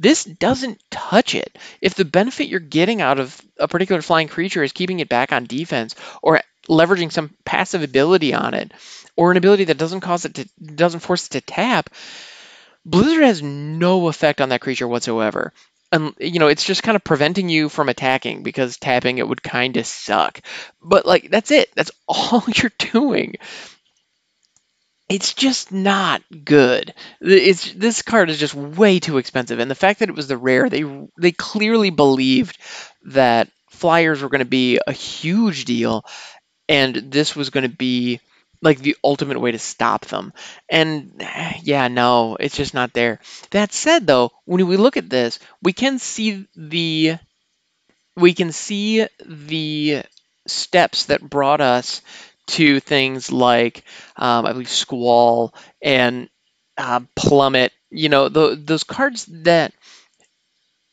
This 0.00 0.24
doesn't 0.24 0.82
touch 0.90 1.34
it. 1.34 1.58
If 1.82 1.94
the 1.94 2.04
benefit 2.04 2.48
you're 2.48 2.60
getting 2.60 3.02
out 3.02 3.20
of 3.20 3.40
a 3.58 3.68
particular 3.68 4.02
flying 4.02 4.28
creature 4.28 4.64
is 4.64 4.72
keeping 4.72 5.00
it 5.00 5.08
back 5.10 5.32
on 5.32 5.46
defense 5.46 5.94
or 6.22 6.42
leveraging 6.68 7.12
some 7.12 7.34
passive 7.44 7.82
ability 7.84 8.34
on 8.34 8.54
it 8.54 8.72
or 9.16 9.30
an 9.32 9.38
ability 9.38 9.64
that 9.66 9.78
doesn't 9.78 10.02
cause 10.02 10.24
it 10.26 10.34
to 10.36 10.48
doesn't 10.64 11.00
force 11.00 11.26
it 11.26 11.32
to 11.32 11.40
tap, 11.42 11.90
Blizzard 12.84 13.24
has 13.24 13.42
no 13.42 14.08
effect 14.08 14.40
on 14.40 14.50
that 14.50 14.60
creature 14.60 14.88
whatsoever. 14.88 15.52
And 15.90 16.14
you 16.18 16.38
know, 16.38 16.48
it's 16.48 16.64
just 16.64 16.82
kind 16.82 16.96
of 16.96 17.04
preventing 17.04 17.48
you 17.48 17.68
from 17.68 17.88
attacking 17.88 18.42
because 18.42 18.76
tapping 18.76 19.18
it 19.18 19.28
would 19.28 19.42
kind 19.42 19.76
of 19.76 19.86
suck. 19.86 20.40
But 20.82 21.06
like 21.06 21.30
that's 21.30 21.50
it. 21.50 21.70
That's 21.74 21.90
all 22.08 22.44
you're 22.46 22.72
doing 22.78 23.36
it's 25.08 25.32
just 25.34 25.72
not 25.72 26.22
good. 26.44 26.92
It's 27.20 27.72
this 27.72 28.02
card 28.02 28.30
is 28.30 28.38
just 28.38 28.54
way 28.54 29.00
too 29.00 29.18
expensive, 29.18 29.58
and 29.58 29.70
the 29.70 29.74
fact 29.74 30.00
that 30.00 30.08
it 30.08 30.14
was 30.14 30.28
the 30.28 30.36
rare, 30.36 30.68
they 30.68 30.84
they 31.18 31.32
clearly 31.32 31.90
believed 31.90 32.58
that 33.06 33.48
flyers 33.70 34.22
were 34.22 34.28
going 34.28 34.40
to 34.40 34.44
be 34.44 34.78
a 34.86 34.92
huge 34.92 35.64
deal, 35.64 36.04
and 36.68 36.94
this 36.94 37.34
was 37.34 37.50
going 37.50 37.68
to 37.68 37.74
be 37.74 38.20
like 38.60 38.78
the 38.80 38.96
ultimate 39.04 39.40
way 39.40 39.52
to 39.52 39.58
stop 39.58 40.06
them. 40.06 40.32
And 40.68 41.22
yeah, 41.62 41.88
no, 41.88 42.36
it's 42.38 42.56
just 42.56 42.74
not 42.74 42.92
there. 42.92 43.20
That 43.50 43.72
said, 43.72 44.06
though, 44.06 44.32
when 44.44 44.66
we 44.66 44.76
look 44.76 44.96
at 44.96 45.10
this, 45.10 45.38
we 45.62 45.72
can 45.72 45.98
see 45.98 46.46
the 46.56 47.18
we 48.16 48.34
can 48.34 48.52
see 48.52 49.06
the 49.24 50.02
steps 50.46 51.06
that 51.06 51.20
brought 51.28 51.60
us 51.60 52.02
to 52.46 52.80
things 52.80 53.30
like 53.30 53.84
um, 54.16 54.46
I 54.46 54.52
believe 54.52 54.70
Squall 54.70 55.54
and 55.82 56.28
uh, 56.76 57.00
Plummet. 57.14 57.72
You 57.90 58.08
know, 58.08 58.28
the, 58.28 58.56
those 58.62 58.84
cards 58.84 59.26
that 59.44 59.72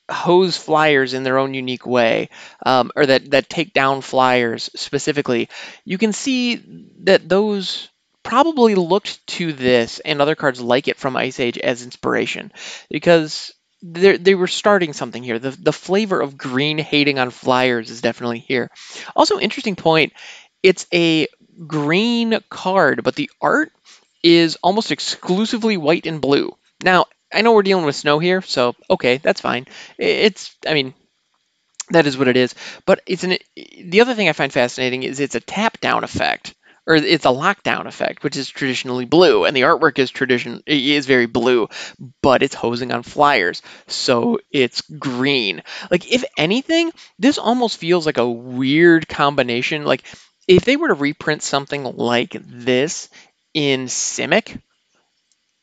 hose 0.09 0.57
flyers 0.57 1.13
in 1.13 1.23
their 1.23 1.37
own 1.37 1.53
unique 1.53 1.85
way, 1.85 2.29
um, 2.65 2.91
or 2.95 3.05
that 3.05 3.31
that 3.31 3.49
take 3.49 3.73
down 3.73 4.01
flyers 4.01 4.69
specifically. 4.75 5.49
You 5.83 5.97
can 5.97 6.13
see 6.13 6.61
that 7.03 7.27
those 7.27 7.89
probably 8.23 8.75
looked 8.75 9.25
to 9.27 9.53
this 9.53 9.99
and 9.99 10.21
other 10.21 10.35
cards 10.35 10.59
like 10.59 10.87
it 10.87 10.97
from 10.97 11.15
Ice 11.15 11.39
Age 11.39 11.57
as 11.57 11.83
inspiration 11.83 12.51
because 12.89 13.53
they 13.83 14.33
were 14.33 14.47
starting 14.47 14.93
something 14.93 15.21
here. 15.21 15.37
The, 15.37 15.51
the 15.51 15.73
flavor 15.73 16.19
of 16.19 16.37
green 16.37 16.79
hating 16.79 17.19
on 17.19 17.29
flyers 17.29 17.91
is 17.91 18.01
definitely 18.01 18.39
here. 18.39 18.71
Also, 19.15 19.39
interesting 19.39 19.75
point. 19.75 20.13
It's 20.63 20.87
a 20.91 21.27
green 21.67 22.39
card, 22.49 23.03
but 23.03 23.13
the 23.13 23.29
art 23.39 23.71
is 24.23 24.57
almost 24.63 24.91
exclusively 24.91 25.77
white 25.77 26.07
and 26.07 26.19
blue. 26.19 26.57
Now, 26.83 27.05
I 27.33 27.41
know 27.41 27.53
we're 27.53 27.63
dealing 27.63 27.85
with 27.85 27.95
snow 27.95 28.19
here, 28.19 28.41
so 28.41 28.75
okay, 28.89 29.17
that's 29.17 29.41
fine. 29.41 29.65
It's, 29.97 30.55
I 30.65 30.73
mean, 30.73 30.93
that 31.91 32.07
is 32.07 32.17
what 32.17 32.27
it 32.27 32.37
is. 32.37 32.55
But 32.85 33.01
it's 33.05 33.23
an 33.23 33.37
the 33.55 34.01
other 34.01 34.15
thing 34.15 34.29
I 34.29 34.33
find 34.33 34.51
fascinating 34.51 35.03
is 35.03 35.19
it's 35.19 35.35
a 35.35 35.39
tap 35.39 35.79
down 35.79 36.03
effect, 36.03 36.53
or 36.87 36.95
it's 36.95 37.25
a 37.25 37.29
lockdown 37.29 37.85
effect, 37.87 38.23
which 38.23 38.37
is 38.37 38.49
traditionally 38.49 39.05
blue, 39.05 39.45
and 39.45 39.55
the 39.55 39.61
artwork 39.61 39.99
is 39.99 40.09
tradition 40.11 40.61
is 40.65 41.05
very 41.05 41.27
blue, 41.27 41.67
but 42.21 42.43
it's 42.43 42.55
hosing 42.55 42.91
on 42.91 43.03
flyers, 43.03 43.61
so 43.87 44.39
it's 44.51 44.81
green. 44.81 45.63
Like 45.91 46.11
if 46.11 46.23
anything, 46.37 46.91
this 47.19 47.37
almost 47.37 47.77
feels 47.77 48.05
like 48.05 48.17
a 48.17 48.29
weird 48.29 49.07
combination. 49.07 49.85
Like 49.85 50.03
if 50.47 50.65
they 50.65 50.77
were 50.77 50.87
to 50.89 50.93
reprint 50.95 51.43
something 51.43 51.83
like 51.83 52.35
this 52.43 53.09
in 53.53 53.85
Simic, 53.85 54.59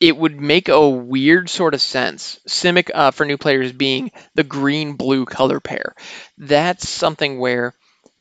it 0.02 0.16
would 0.16 0.40
make 0.40 0.68
a 0.68 0.90
weird 0.90 1.48
sort 1.48 1.74
of 1.74 1.80
sense. 1.80 2.40
Simic, 2.48 2.90
uh, 2.92 3.12
for 3.12 3.24
new 3.24 3.38
players, 3.38 3.70
being 3.70 4.10
the 4.34 4.42
green 4.42 4.94
blue 4.94 5.24
color 5.24 5.60
pair. 5.60 5.94
That's 6.36 6.88
something 6.88 7.38
where 7.38 7.72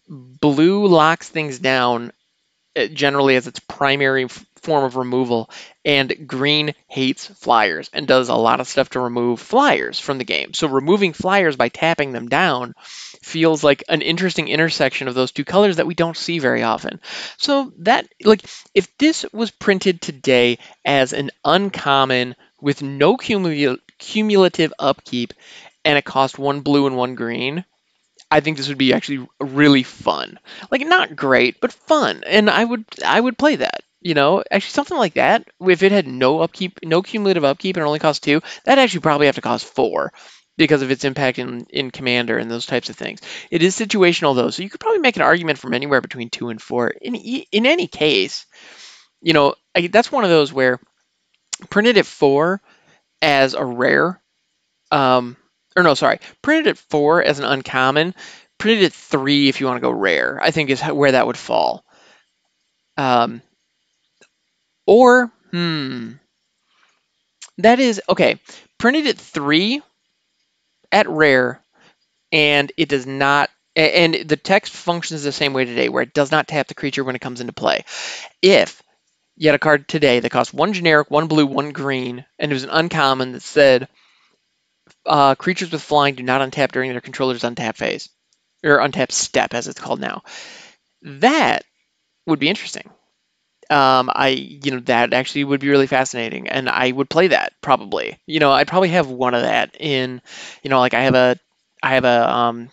blue 0.08 0.86
locks 0.86 1.28
things 1.28 1.58
down 1.58 2.12
uh, 2.76 2.86
generally 2.86 3.36
as 3.36 3.48
its 3.48 3.60
primary 3.60 4.28
form 4.28 4.84
of 4.84 4.96
removal, 4.96 5.50
and 5.84 6.28
green 6.28 6.76
hates 6.88 7.26
flyers 7.26 7.90
and 7.94 8.08
does 8.08 8.30
a 8.30 8.36
lot 8.36 8.60
of 8.60 8.68
stuff 8.68 8.92
to 8.92 9.00
remove 9.00 9.40
flyers 9.40 10.00
from 10.00 10.20
the 10.20 10.24
game. 10.24 10.54
So 10.54 10.68
removing 10.68 11.14
flyers 11.14 11.56
by 11.56 11.70
tapping 11.70 12.12
them 12.12 12.30
down 12.30 12.76
feels 13.22 13.64
like 13.64 13.84
an 13.90 14.02
interesting 14.02 14.48
intersection 14.48 15.08
of 15.08 15.16
those 15.16 15.32
two 15.32 15.46
colors 15.46 15.78
that 15.78 15.88
we 15.88 15.94
don't 15.94 16.18
see 16.18 16.40
very 16.40 16.64
often. 16.64 17.00
So 17.38 17.72
that 17.80 18.08
like 18.24 18.44
if 18.74 18.96
this 18.98 19.26
was 19.32 19.52
printed 19.52 20.02
today 20.02 20.58
as 20.86 21.14
an 21.14 21.32
uncommon 21.46 22.36
with 22.60 22.82
no 22.82 23.18
cumulative 23.18 24.74
upkeep 24.80 25.34
and 25.86 25.98
it 25.98 26.06
cost 26.06 26.40
one 26.40 26.62
blue 26.62 26.88
and 26.88 26.98
one 26.98 27.16
green, 27.16 27.64
I 28.30 28.40
think 28.40 28.58
this 28.58 28.70
would 28.70 28.78
be 28.78 28.94
actually 28.94 29.28
really 29.40 29.84
fun. 29.84 30.40
Like 30.72 30.86
not 30.86 31.16
great, 31.16 31.60
but 31.60 31.74
fun. 31.74 32.24
And 32.26 32.50
I 32.50 32.64
would 32.64 32.86
I 33.06 33.20
would 33.20 33.38
play 33.38 33.58
that. 33.58 33.82
You 34.04 34.16
know, 34.16 34.44
actually 34.50 34.72
something 34.72 34.98
like 34.98 35.14
that. 35.14 35.48
If 35.60 35.84
it 35.84 35.92
had 35.92 36.08
no 36.08 36.40
upkeep, 36.40 36.80
no 36.84 37.04
cumulative 37.04 37.44
upkeep, 37.44 37.78
and 37.78 37.86
only 37.86 38.00
cost 38.00 38.24
two, 38.24 38.42
that 38.66 38.80
actually 38.80 39.02
probably 39.02 39.28
have 39.28 39.36
to 39.36 39.42
cost 39.42 39.66
four 39.66 40.12
because 40.58 40.82
of 40.82 40.92
its 40.92 41.04
impact 41.04 41.40
in, 41.40 41.66
in 41.70 41.92
commander 41.92 42.38
and 42.38 42.50
those 42.52 42.66
types 42.66 42.90
of 42.90 42.96
things. 42.96 43.22
It 43.50 43.64
is 43.64 43.76
situational 43.76 44.36
though, 44.36 44.50
so 44.50 44.64
you 44.64 44.70
could 44.70 44.80
probably 44.80 45.00
make 45.00 45.16
an 45.16 45.22
argument 45.24 45.60
from 45.60 45.74
anywhere 45.74 46.02
between 46.02 46.30
two 46.30 46.50
and 46.50 46.62
four. 46.62 46.90
In 46.90 47.16
in 47.16 47.66
any 47.66 47.88
case, 47.88 48.46
you 49.22 49.34
know 49.34 49.56
I, 49.76 49.88
that's 49.88 50.12
one 50.12 50.24
of 50.24 50.30
those 50.30 50.54
where 50.54 50.80
printed 51.70 51.98
at 51.98 52.06
four 52.06 52.62
as 53.22 53.54
a 53.54 53.64
rare, 53.64 54.22
um, 54.92 55.38
or 55.76 55.84
no, 55.84 55.94
sorry, 55.94 56.20
printed 56.42 56.68
at 56.68 56.78
four 56.78 57.24
as 57.24 57.40
an 57.40 57.46
uncommon, 57.46 58.16
printed 58.58 58.86
at 58.86 58.94
three 58.94 59.50
if 59.50 59.60
you 59.60 59.68
want 59.68 59.78
to 59.78 59.82
go 59.88 59.92
rare. 59.92 60.40
I 60.42 60.52
think 60.52 60.70
is 60.70 60.82
where 60.82 61.14
that 61.14 61.28
would 61.28 61.38
fall. 61.38 61.86
Um, 62.98 63.42
or 64.86 65.32
hmm, 65.52 66.12
that 67.58 67.80
is 67.80 68.02
okay. 68.10 68.40
Printed 68.78 69.08
at 69.08 69.18
three 69.18 69.82
at 70.92 71.10
rare, 71.10 71.62
and 72.32 72.72
it 72.78 72.90
does 72.90 73.06
not. 73.06 73.50
And 73.76 74.14
the 74.14 74.38
text 74.38 74.74
functions 74.74 75.24
the 75.24 75.32
same 75.32 75.54
way 75.54 75.66
today, 75.66 75.90
where 75.90 76.04
it 76.04 76.14
does 76.14 76.32
not 76.32 76.48
tap 76.48 76.68
the 76.68 76.74
creature 76.74 77.04
when 77.04 77.16
it 77.16 77.22
comes 77.22 77.40
into 77.40 77.54
play. 77.54 77.86
If 78.42 78.84
you 79.38 79.48
had 79.48 79.56
a 79.56 79.60
card 79.60 79.88
today 79.88 80.20
that 80.20 80.30
cost 80.30 80.54
one 80.54 80.74
generic, 80.74 81.10
one 81.10 81.28
blue, 81.28 81.46
one 81.46 81.72
green, 81.72 82.26
and 82.38 82.52
it 82.52 82.54
was 82.54 82.66
an 82.66 82.70
uncommon 82.70 83.32
that 83.32 83.42
said 83.42 83.88
uh, 85.06 85.36
creatures 85.36 85.72
with 85.72 85.82
flying 85.82 86.16
do 86.16 86.24
not 86.24 86.42
untap 86.42 86.72
during 86.72 86.92
their 86.92 87.02
controller's 87.02 87.44
untap 87.44 87.78
phase, 87.78 88.10
or 88.64 88.80
untap 88.80 89.12
step, 89.12 89.54
as 89.54 89.68
it's 89.68 89.80
called 89.80 90.02
now. 90.02 90.24
That 91.04 91.64
would 92.28 92.40
be 92.40 92.50
interesting 92.50 92.90
um, 93.72 94.10
I, 94.14 94.30
you 94.30 94.72
know, 94.72 94.80
that 94.82 95.14
actually 95.14 95.46
would 95.46 95.62
be 95.62 95.70
really 95.70 95.88
fascinating, 95.88 96.50
and 96.50 96.70
I 96.70 96.92
would 96.92 97.10
play 97.10 97.30
that 97.30 97.54
probably. 97.62 98.20
You 98.28 98.40
know, 98.40 98.52
I'd 98.52 98.68
probably 98.68 98.90
have 98.90 99.10
one 99.10 99.34
of 99.34 99.44
that 99.44 99.76
in, 99.80 100.22
you 100.64 100.70
know, 100.70 100.80
like 100.80 100.94
I 100.94 101.04
have 101.04 101.16
a, 101.16 101.38
I 101.82 101.96
have 101.96 102.06
a 102.06 102.30
um, 102.30 102.70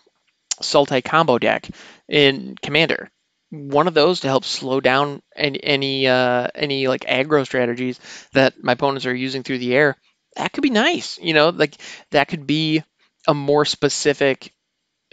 Sultai 0.63 1.05
combo 1.05 1.39
deck 1.39 1.69
in 2.09 2.57
Commander. 2.63 3.11
One 3.51 3.89
of 3.89 3.95
those 3.95 4.21
to 4.21 4.29
help 4.29 4.45
slow 4.45 4.81
down 4.81 5.23
any 5.35 5.63
any 5.65 6.07
uh, 6.07 6.49
any 6.55 6.89
like 6.89 7.03
aggro 7.03 7.47
strategies 7.47 7.99
that 8.33 8.63
my 8.63 8.73
opponents 8.73 9.07
are 9.07 9.15
using 9.15 9.43
through 9.43 9.59
the 9.59 9.75
air. 9.75 9.97
That 10.37 10.53
could 10.53 10.63
be 10.63 10.71
nice. 10.71 11.19
You 11.19 11.33
know, 11.35 11.49
like 11.51 11.77
that 12.11 12.29
could 12.29 12.47
be 12.47 12.83
a 13.27 13.35
more 13.35 13.65
specific 13.65 14.53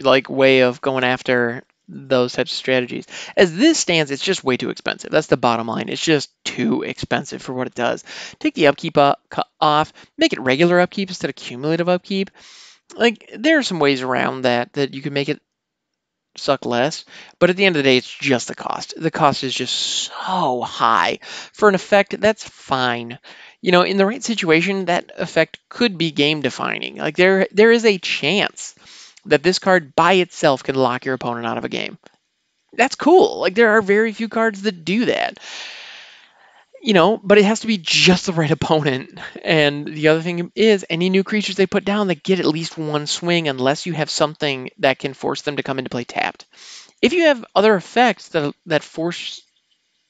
like 0.00 0.28
way 0.28 0.60
of 0.60 0.80
going 0.80 1.04
after 1.04 1.64
those 1.88 2.32
types 2.32 2.52
of 2.52 2.56
strategies. 2.56 3.06
As 3.36 3.54
this 3.56 3.78
stands, 3.78 4.10
it's 4.10 4.22
just 4.22 4.44
way 4.44 4.56
too 4.56 4.70
expensive. 4.70 5.10
That's 5.10 5.28
the 5.28 5.36
bottom 5.36 5.66
line. 5.66 5.88
It's 5.88 6.04
just 6.04 6.30
too 6.44 6.82
expensive 6.82 7.42
for 7.42 7.52
what 7.52 7.66
it 7.66 7.74
does. 7.74 8.04
Take 8.38 8.54
the 8.54 8.66
upkeep 8.68 8.96
off, 9.60 9.92
make 10.18 10.32
it 10.32 10.40
regular 10.40 10.80
upkeep 10.80 11.10
instead 11.10 11.30
of 11.30 11.36
cumulative 11.36 11.88
upkeep. 11.88 12.30
Like 12.96 13.30
there 13.36 13.58
are 13.58 13.62
some 13.62 13.80
ways 13.80 14.02
around 14.02 14.42
that 14.42 14.72
that 14.74 14.94
you 14.94 15.02
can 15.02 15.12
make 15.12 15.28
it 15.28 15.40
suck 16.36 16.66
less, 16.66 17.04
but 17.38 17.50
at 17.50 17.56
the 17.56 17.64
end 17.64 17.76
of 17.76 17.78
the 17.82 17.88
day, 17.88 17.96
it's 17.96 18.12
just 18.12 18.48
the 18.48 18.54
cost. 18.54 18.94
The 18.96 19.10
cost 19.10 19.42
is 19.42 19.54
just 19.54 19.74
so 19.74 20.60
high 20.60 21.18
for 21.52 21.68
an 21.68 21.74
effect 21.74 22.20
that's 22.20 22.46
fine. 22.46 23.18
You 23.62 23.72
know, 23.72 23.82
in 23.82 23.96
the 23.96 24.06
right 24.06 24.22
situation, 24.22 24.84
that 24.84 25.12
effect 25.16 25.58
could 25.68 25.98
be 25.98 26.10
game 26.10 26.42
defining. 26.42 26.96
Like 26.96 27.16
there, 27.16 27.48
there 27.52 27.72
is 27.72 27.84
a 27.84 27.98
chance 27.98 28.74
that 29.26 29.42
this 29.42 29.58
card 29.58 29.94
by 29.96 30.14
itself 30.14 30.62
can 30.64 30.74
lock 30.74 31.04
your 31.04 31.14
opponent 31.14 31.46
out 31.46 31.58
of 31.58 31.64
a 31.64 31.68
game. 31.68 31.98
That's 32.74 32.96
cool. 32.96 33.40
Like 33.40 33.54
there 33.54 33.70
are 33.72 33.82
very 33.82 34.12
few 34.12 34.28
cards 34.28 34.62
that 34.62 34.84
do 34.84 35.06
that. 35.06 35.38
You 36.82 36.92
know, 36.92 37.16
but 37.16 37.38
it 37.38 37.44
has 37.44 37.60
to 37.60 37.66
be 37.66 37.78
just 37.78 38.26
the 38.26 38.32
right 38.32 38.50
opponent. 38.60 39.18
And 39.44 39.86
the 39.86 40.08
other 40.08 40.20
thing 40.22 40.52
is 40.54 40.84
any 40.88 41.08
new 41.10 41.24
creatures 41.24 41.56
they 41.56 41.66
put 41.66 41.84
down 41.84 42.08
that 42.08 42.22
get 42.22 42.38
at 42.38 42.46
least 42.46 42.78
one 42.78 43.06
swing 43.06 43.48
unless 43.48 43.86
you 43.86 43.92
have 43.94 44.10
something 44.10 44.70
that 44.78 44.98
can 44.98 45.14
force 45.14 45.42
them 45.42 45.56
to 45.56 45.62
come 45.62 45.78
into 45.78 45.90
play 45.90 46.04
tapped. 46.04 46.44
If 47.02 47.12
you 47.12 47.24
have 47.24 47.44
other 47.54 47.74
effects 47.76 48.28
that 48.30 48.54
that 48.66 48.84
force 48.84 49.42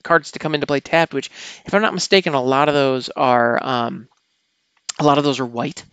cards 0.04 0.32
to 0.32 0.38
come 0.40 0.54
into 0.54 0.66
play 0.68 0.80
tapped, 0.80 1.14
which 1.14 1.30
if 1.66 1.74
I'm 1.74 1.82
not 1.82 1.94
mistaken, 1.94 2.34
a 2.34 2.42
lot 2.42 2.68
of 2.68 2.74
those 2.74 3.10
are 3.10 3.64
um, 3.64 4.08
A 4.98 5.04
lot 5.04 5.18
of 5.18 5.24
those 5.24 5.40
are 5.40 5.46
white. 5.46 5.84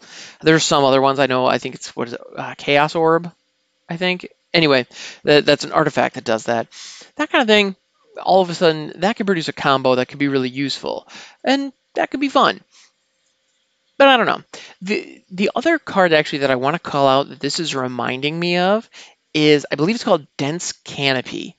There's 0.44 0.64
some 0.64 0.84
other 0.84 1.02
ones 1.02 1.20
I 1.20 1.28
know. 1.28 1.46
I 1.46 1.58
think 1.58 1.76
it's 1.76 1.96
what 1.96 2.08
is 2.08 2.14
it? 2.14 2.22
Uh, 2.36 2.54
Chaos 2.58 2.96
Orb, 2.96 3.32
I 3.90 3.98
think. 3.98 4.28
Anyway, 4.54 4.86
that, 5.24 5.46
that's 5.46 5.64
an 5.64 5.72
artifact 5.72 6.16
that 6.16 6.24
does 6.24 6.46
that. 6.46 6.68
That 7.16 7.30
kind 7.30 7.42
of 7.42 7.48
thing. 7.48 7.76
All 8.22 8.42
of 8.42 8.50
a 8.50 8.54
sudden, 8.54 8.94
that 8.98 9.16
can 9.16 9.26
produce 9.26 9.48
a 9.48 9.54
combo 9.54 9.96
that 9.96 10.08
could 10.08 10.20
be 10.20 10.28
really 10.28 10.50
useful, 10.50 11.08
and 11.44 11.74
that 11.96 12.12
could 12.12 12.20
be 12.20 12.30
fun. 12.30 12.62
But 13.98 14.08
I 14.08 14.18
don't 14.18 14.26
know. 14.26 14.44
The 14.82 15.24
the 15.32 15.52
other 15.56 15.80
card 15.80 16.14
actually 16.14 16.40
that 16.40 16.52
I 16.52 16.56
want 16.56 16.76
to 16.76 16.80
call 16.80 17.08
out 17.08 17.30
that 17.30 17.40
this 17.40 17.60
is 17.60 17.74
reminding 17.74 18.40
me 18.40 18.58
of 18.58 18.88
is 19.34 19.66
I 19.72 19.76
believe 19.76 19.96
it's 19.96 20.04
called 20.04 20.28
Dense 20.38 20.74
Canopy. 20.74 21.56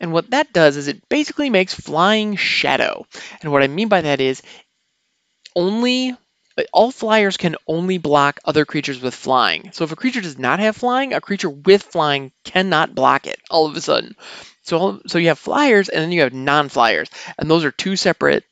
And 0.00 0.12
what 0.12 0.30
that 0.30 0.52
does 0.52 0.76
is 0.76 0.88
it 0.88 1.08
basically 1.08 1.50
makes 1.50 1.74
flying 1.74 2.36
shadow. 2.36 3.06
And 3.42 3.52
what 3.52 3.62
I 3.62 3.66
mean 3.66 3.88
by 3.88 4.02
that 4.02 4.20
is 4.20 4.42
only 5.56 6.16
all 6.72 6.90
flyers 6.90 7.36
can 7.36 7.56
only 7.66 7.98
block 7.98 8.40
other 8.44 8.64
creatures 8.64 9.00
with 9.00 9.14
flying. 9.14 9.70
So 9.72 9.84
if 9.84 9.92
a 9.92 9.96
creature 9.96 10.20
does 10.20 10.38
not 10.38 10.60
have 10.60 10.76
flying, 10.76 11.12
a 11.12 11.20
creature 11.20 11.50
with 11.50 11.82
flying 11.82 12.32
cannot 12.44 12.94
block 12.94 13.26
it 13.26 13.40
all 13.50 13.66
of 13.66 13.76
a 13.76 13.80
sudden. 13.80 14.16
So 14.62 15.00
so 15.06 15.18
you 15.18 15.28
have 15.28 15.38
flyers 15.38 15.88
and 15.88 16.02
then 16.02 16.12
you 16.12 16.22
have 16.22 16.32
non-flyers, 16.32 17.08
and 17.38 17.50
those 17.50 17.64
are 17.64 17.70
two 17.70 17.96
separate 17.96 18.44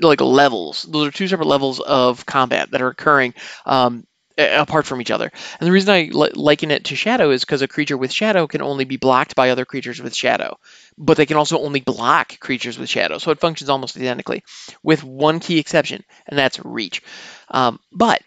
like 0.00 0.20
levels. 0.20 0.82
Those 0.82 1.08
are 1.08 1.12
two 1.12 1.28
separate 1.28 1.48
levels 1.48 1.80
of 1.80 2.26
combat 2.26 2.70
that 2.70 2.82
are 2.82 2.88
occurring 2.88 3.34
um, 3.66 4.06
apart 4.38 4.86
from 4.86 5.00
each 5.00 5.10
other. 5.10 5.30
And 5.58 5.66
the 5.66 5.72
reason 5.72 5.94
I 5.94 6.10
liken 6.12 6.70
it 6.70 6.84
to 6.86 6.96
shadow 6.96 7.30
is 7.30 7.44
because 7.44 7.62
a 7.62 7.68
creature 7.68 7.96
with 7.96 8.12
shadow 8.12 8.46
can 8.46 8.62
only 8.62 8.84
be 8.84 8.96
blocked 8.96 9.34
by 9.34 9.50
other 9.50 9.64
creatures 9.64 10.00
with 10.00 10.14
shadow, 10.14 10.58
but 10.96 11.16
they 11.16 11.26
can 11.26 11.36
also 11.36 11.58
only 11.58 11.80
block 11.80 12.38
creatures 12.40 12.78
with 12.78 12.88
shadow. 12.88 13.18
So 13.18 13.30
it 13.30 13.40
functions 13.40 13.70
almost 13.70 13.96
identically, 13.96 14.42
with 14.82 15.04
one 15.04 15.40
key 15.40 15.58
exception, 15.58 16.04
and 16.26 16.38
that's 16.38 16.64
reach. 16.64 17.02
Um, 17.50 17.80
but 17.92 18.22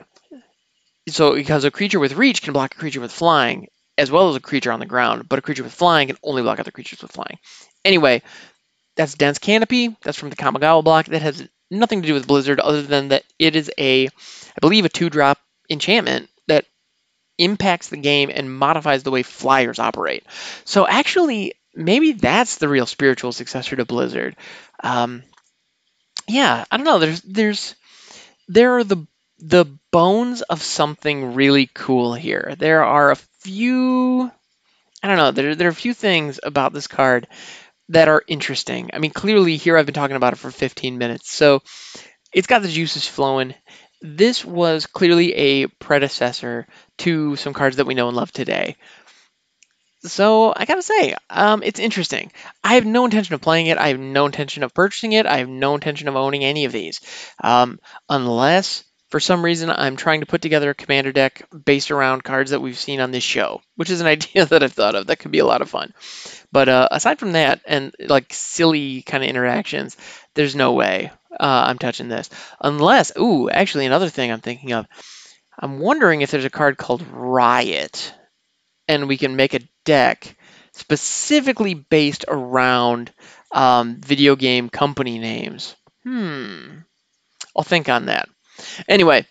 so 1.09 1.35
because 1.35 1.63
a 1.63 1.71
creature 1.71 1.99
with 1.99 2.13
reach 2.13 2.41
can 2.41 2.53
block 2.53 2.75
a 2.75 2.77
creature 2.77 3.01
with 3.01 3.11
flying, 3.11 3.67
as 3.97 4.11
well 4.11 4.29
as 4.29 4.35
a 4.35 4.41
creature 4.41 4.71
on 4.71 4.79
the 4.79 4.85
ground, 4.85 5.27
but 5.27 5.39
a 5.39 5.41
creature 5.41 5.63
with 5.63 5.73
flying 5.73 6.07
can 6.07 6.17
only 6.23 6.41
block 6.41 6.59
other 6.59 6.71
creatures 6.71 7.01
with 7.01 7.11
flying. 7.11 7.37
Anyway, 7.85 8.21
that's 8.95 9.15
dense 9.15 9.39
canopy. 9.39 9.95
That's 10.03 10.17
from 10.17 10.29
the 10.29 10.35
Kamigawa 10.35 10.83
block. 10.83 11.07
That 11.07 11.21
has 11.21 11.47
nothing 11.71 12.01
to 12.01 12.07
do 12.07 12.13
with 12.13 12.27
Blizzard 12.27 12.59
other 12.59 12.81
than 12.81 13.09
that 13.09 13.23
it 13.39 13.55
is 13.55 13.71
a, 13.77 14.07
I 14.07 14.59
believe, 14.61 14.85
a 14.85 14.89
two 14.89 15.09
drop 15.09 15.39
enchantment 15.69 16.29
that 16.47 16.65
impacts 17.37 17.89
the 17.89 17.97
game 17.97 18.29
and 18.33 18.53
modifies 18.53 19.03
the 19.03 19.11
way 19.11 19.23
flyers 19.23 19.79
operate. 19.79 20.23
So 20.65 20.87
actually, 20.87 21.53
maybe 21.75 22.13
that's 22.13 22.57
the 22.57 22.69
real 22.69 22.85
spiritual 22.85 23.31
successor 23.31 23.75
to 23.75 23.85
Blizzard. 23.85 24.35
Um, 24.83 25.23
yeah, 26.27 26.65
I 26.71 26.77
don't 26.77 26.85
know. 26.85 26.99
There's 26.99 27.21
there's 27.21 27.75
there 28.47 28.77
are 28.77 28.83
the 28.83 29.07
the 29.39 29.65
bones 29.91 30.41
of 30.41 30.61
something 30.61 31.33
really 31.33 31.69
cool 31.73 32.13
here. 32.13 32.55
There 32.57 32.83
are 32.83 33.11
a 33.11 33.15
few 33.15 34.31
I 35.03 35.07
don't 35.07 35.17
know, 35.17 35.31
there, 35.31 35.55
there 35.55 35.67
are 35.67 35.71
a 35.71 35.75
few 35.75 35.93
things 35.93 36.39
about 36.41 36.71
this 36.71 36.87
card 36.87 37.27
that 37.89 38.07
are 38.07 38.23
interesting. 38.25 38.91
I 38.93 38.99
mean, 38.99 39.11
clearly 39.11 39.57
here 39.57 39.77
I've 39.77 39.85
been 39.85 39.93
talking 39.93 40.15
about 40.15 40.31
it 40.31 40.37
for 40.37 40.49
15 40.49 40.97
minutes. 40.97 41.29
So 41.29 41.61
it's 42.31 42.47
got 42.47 42.61
the 42.61 42.69
juices 42.69 43.05
flowing 43.05 43.53
this 44.03 44.43
was 44.43 44.85
clearly 44.85 45.33
a 45.33 45.67
predecessor 45.67 46.67
to 46.99 47.37
some 47.37 47.53
cards 47.53 47.77
that 47.77 47.87
we 47.87 47.93
know 47.93 48.09
and 48.09 48.17
love 48.17 48.31
today. 48.31 48.75
So 50.01 50.53
I 50.53 50.65
gotta 50.65 50.81
say, 50.81 51.15
um, 51.29 51.63
it's 51.63 51.79
interesting. 51.79 52.33
I 52.61 52.75
have 52.75 52.85
no 52.85 53.05
intention 53.05 53.33
of 53.33 53.41
playing 53.41 53.67
it. 53.67 53.77
I 53.77 53.87
have 53.87 53.99
no 53.99 54.25
intention 54.25 54.63
of 54.63 54.73
purchasing 54.73 55.13
it. 55.13 55.25
I 55.25 55.37
have 55.37 55.47
no 55.47 55.73
intention 55.73 56.09
of 56.09 56.17
owning 56.17 56.43
any 56.43 56.65
of 56.65 56.73
these, 56.73 56.99
um, 57.41 57.79
unless 58.09 58.83
for 59.09 59.21
some 59.21 59.45
reason 59.45 59.69
I'm 59.69 59.95
trying 59.95 60.19
to 60.19 60.25
put 60.25 60.41
together 60.41 60.71
a 60.71 60.75
commander 60.75 61.13
deck 61.13 61.47
based 61.63 61.89
around 61.89 62.25
cards 62.25 62.51
that 62.51 62.61
we've 62.61 62.77
seen 62.77 62.99
on 62.99 63.11
this 63.11 63.23
show, 63.23 63.61
which 63.77 63.89
is 63.89 64.01
an 64.01 64.07
idea 64.15 64.45
that 64.45 64.63
I've 64.63 64.73
thought 64.73 64.95
of. 64.95 65.07
That 65.07 65.19
could 65.19 65.31
be 65.31 65.39
a 65.39 65.45
lot 65.45 65.61
of 65.61 65.69
fun. 65.69 65.93
But 66.51 66.67
uh, 66.67 66.89
aside 66.91 67.19
from 67.19 67.31
that, 67.33 67.61
and 67.65 67.95
like 67.99 68.33
silly 68.33 69.01
kind 69.03 69.23
of 69.23 69.29
interactions, 69.29 69.95
there's 70.33 70.55
no 70.55 70.73
way 70.73 71.11
uh, 71.39 71.65
I'm 71.67 71.77
touching 71.77 72.09
this. 72.09 72.29
Unless, 72.61 73.13
ooh, 73.17 73.49
actually, 73.49 73.85
another 73.85 74.09
thing 74.09 74.31
I'm 74.31 74.41
thinking 74.41 74.73
of. 74.73 74.87
I'm 75.57 75.79
wondering 75.79 76.21
if 76.21 76.31
there's 76.31 76.45
a 76.45 76.49
card 76.49 76.77
called 76.77 77.05
Riot, 77.11 78.13
and 78.87 79.07
we 79.07 79.17
can 79.17 79.35
make 79.35 79.53
a 79.53 79.67
deck 79.85 80.35
specifically 80.71 81.75
based 81.75 82.25
around 82.27 83.11
um, 83.51 83.97
video 84.01 84.35
game 84.35 84.69
company 84.69 85.19
names. 85.19 85.75
Hmm. 86.03 86.79
I'll 87.55 87.63
think 87.63 87.87
on 87.87 88.07
that. 88.07 88.27
Anyway, 88.87 89.25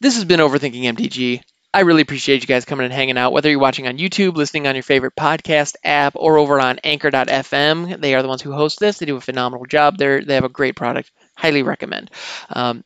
this 0.00 0.14
has 0.16 0.24
been 0.24 0.40
Overthinking 0.40 0.84
MTG. 0.84 1.42
I 1.74 1.80
really 1.80 2.02
appreciate 2.02 2.42
you 2.42 2.46
guys 2.46 2.66
coming 2.66 2.84
and 2.84 2.92
hanging 2.92 3.16
out, 3.16 3.32
whether 3.32 3.48
you're 3.48 3.58
watching 3.58 3.88
on 3.88 3.96
YouTube, 3.96 4.34
listening 4.34 4.66
on 4.66 4.74
your 4.74 4.82
favorite 4.82 5.16
podcast 5.16 5.76
app, 5.84 6.14
or 6.16 6.36
over 6.36 6.60
on 6.60 6.78
Anchor.fm. 6.84 7.98
They 7.98 8.14
are 8.14 8.20
the 8.20 8.28
ones 8.28 8.42
who 8.42 8.52
host 8.52 8.78
this. 8.78 8.98
They 8.98 9.06
do 9.06 9.16
a 9.16 9.22
phenomenal 9.22 9.64
job. 9.64 9.96
They're, 9.96 10.22
they 10.22 10.34
have 10.34 10.44
a 10.44 10.50
great 10.50 10.76
product. 10.76 11.10
Highly 11.36 11.62
recommend. 11.62 12.10
Um, 12.50 12.84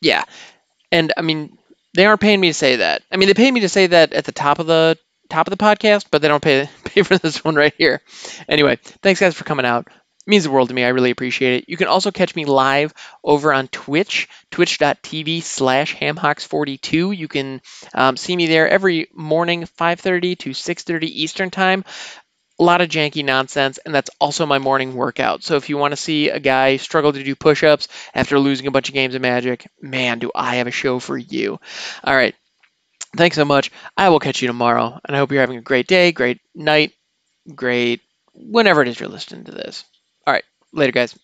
yeah, 0.00 0.24
and 0.90 1.12
I 1.16 1.22
mean 1.22 1.58
they 1.94 2.06
aren't 2.06 2.20
paying 2.20 2.40
me 2.40 2.48
to 2.48 2.54
say 2.54 2.76
that. 2.76 3.02
I 3.10 3.16
mean 3.16 3.28
they 3.28 3.34
pay 3.34 3.50
me 3.50 3.60
to 3.60 3.68
say 3.68 3.88
that 3.88 4.12
at 4.12 4.24
the 4.24 4.32
top 4.32 4.58
of 4.58 4.66
the 4.66 4.96
top 5.28 5.46
of 5.46 5.56
the 5.56 5.62
podcast, 5.62 6.06
but 6.10 6.22
they 6.22 6.28
don't 6.28 6.42
pay 6.42 6.68
pay 6.84 7.02
for 7.02 7.18
this 7.18 7.44
one 7.44 7.54
right 7.54 7.74
here. 7.76 8.00
Anyway, 8.48 8.78
thanks 9.02 9.20
guys 9.20 9.34
for 9.34 9.44
coming 9.44 9.66
out 9.66 9.88
means 10.26 10.44
the 10.44 10.50
world 10.50 10.68
to 10.68 10.74
me. 10.74 10.84
I 10.84 10.88
really 10.88 11.10
appreciate 11.10 11.62
it. 11.62 11.68
You 11.68 11.76
can 11.76 11.88
also 11.88 12.10
catch 12.10 12.34
me 12.34 12.44
live 12.44 12.94
over 13.24 13.52
on 13.52 13.68
Twitch, 13.68 14.28
twitch.tv 14.50 15.42
slash 15.42 15.96
hamhocks42. 15.96 17.16
You 17.16 17.28
can 17.28 17.60
um, 17.94 18.16
see 18.16 18.36
me 18.36 18.46
there 18.46 18.68
every 18.68 19.08
morning, 19.12 19.62
5.30 19.62 20.38
to 20.38 20.50
6.30 20.50 21.02
Eastern 21.04 21.50
Time. 21.50 21.84
A 22.60 22.62
lot 22.62 22.82
of 22.82 22.88
janky 22.88 23.24
nonsense, 23.24 23.78
and 23.78 23.94
that's 23.94 24.10
also 24.20 24.46
my 24.46 24.58
morning 24.58 24.94
workout. 24.94 25.42
So 25.42 25.56
if 25.56 25.70
you 25.70 25.78
want 25.78 25.92
to 25.92 25.96
see 25.96 26.28
a 26.28 26.38
guy 26.38 26.76
struggle 26.76 27.12
to 27.12 27.24
do 27.24 27.34
push-ups 27.34 27.88
after 28.14 28.38
losing 28.38 28.66
a 28.66 28.70
bunch 28.70 28.88
of 28.88 28.94
games 28.94 29.14
of 29.14 29.22
Magic, 29.22 29.66
man, 29.80 30.18
do 30.18 30.30
I 30.34 30.56
have 30.56 30.66
a 30.66 30.70
show 30.70 30.98
for 30.98 31.16
you. 31.16 31.58
All 32.04 32.14
right. 32.14 32.34
Thanks 33.16 33.36
so 33.36 33.44
much. 33.44 33.72
I 33.96 34.10
will 34.10 34.20
catch 34.20 34.42
you 34.42 34.46
tomorrow, 34.46 35.00
and 35.04 35.16
I 35.16 35.18
hope 35.18 35.32
you're 35.32 35.40
having 35.40 35.56
a 35.56 35.62
great 35.62 35.88
day, 35.88 36.12
great 36.12 36.40
night, 36.54 36.92
great 37.54 38.02
whenever 38.34 38.82
it 38.82 38.88
is 38.88 39.00
you're 39.00 39.08
listening 39.08 39.44
to 39.44 39.52
this. 39.52 39.84
All 40.26 40.34
right. 40.34 40.44
Later, 40.72 40.92
guys. 40.92 41.18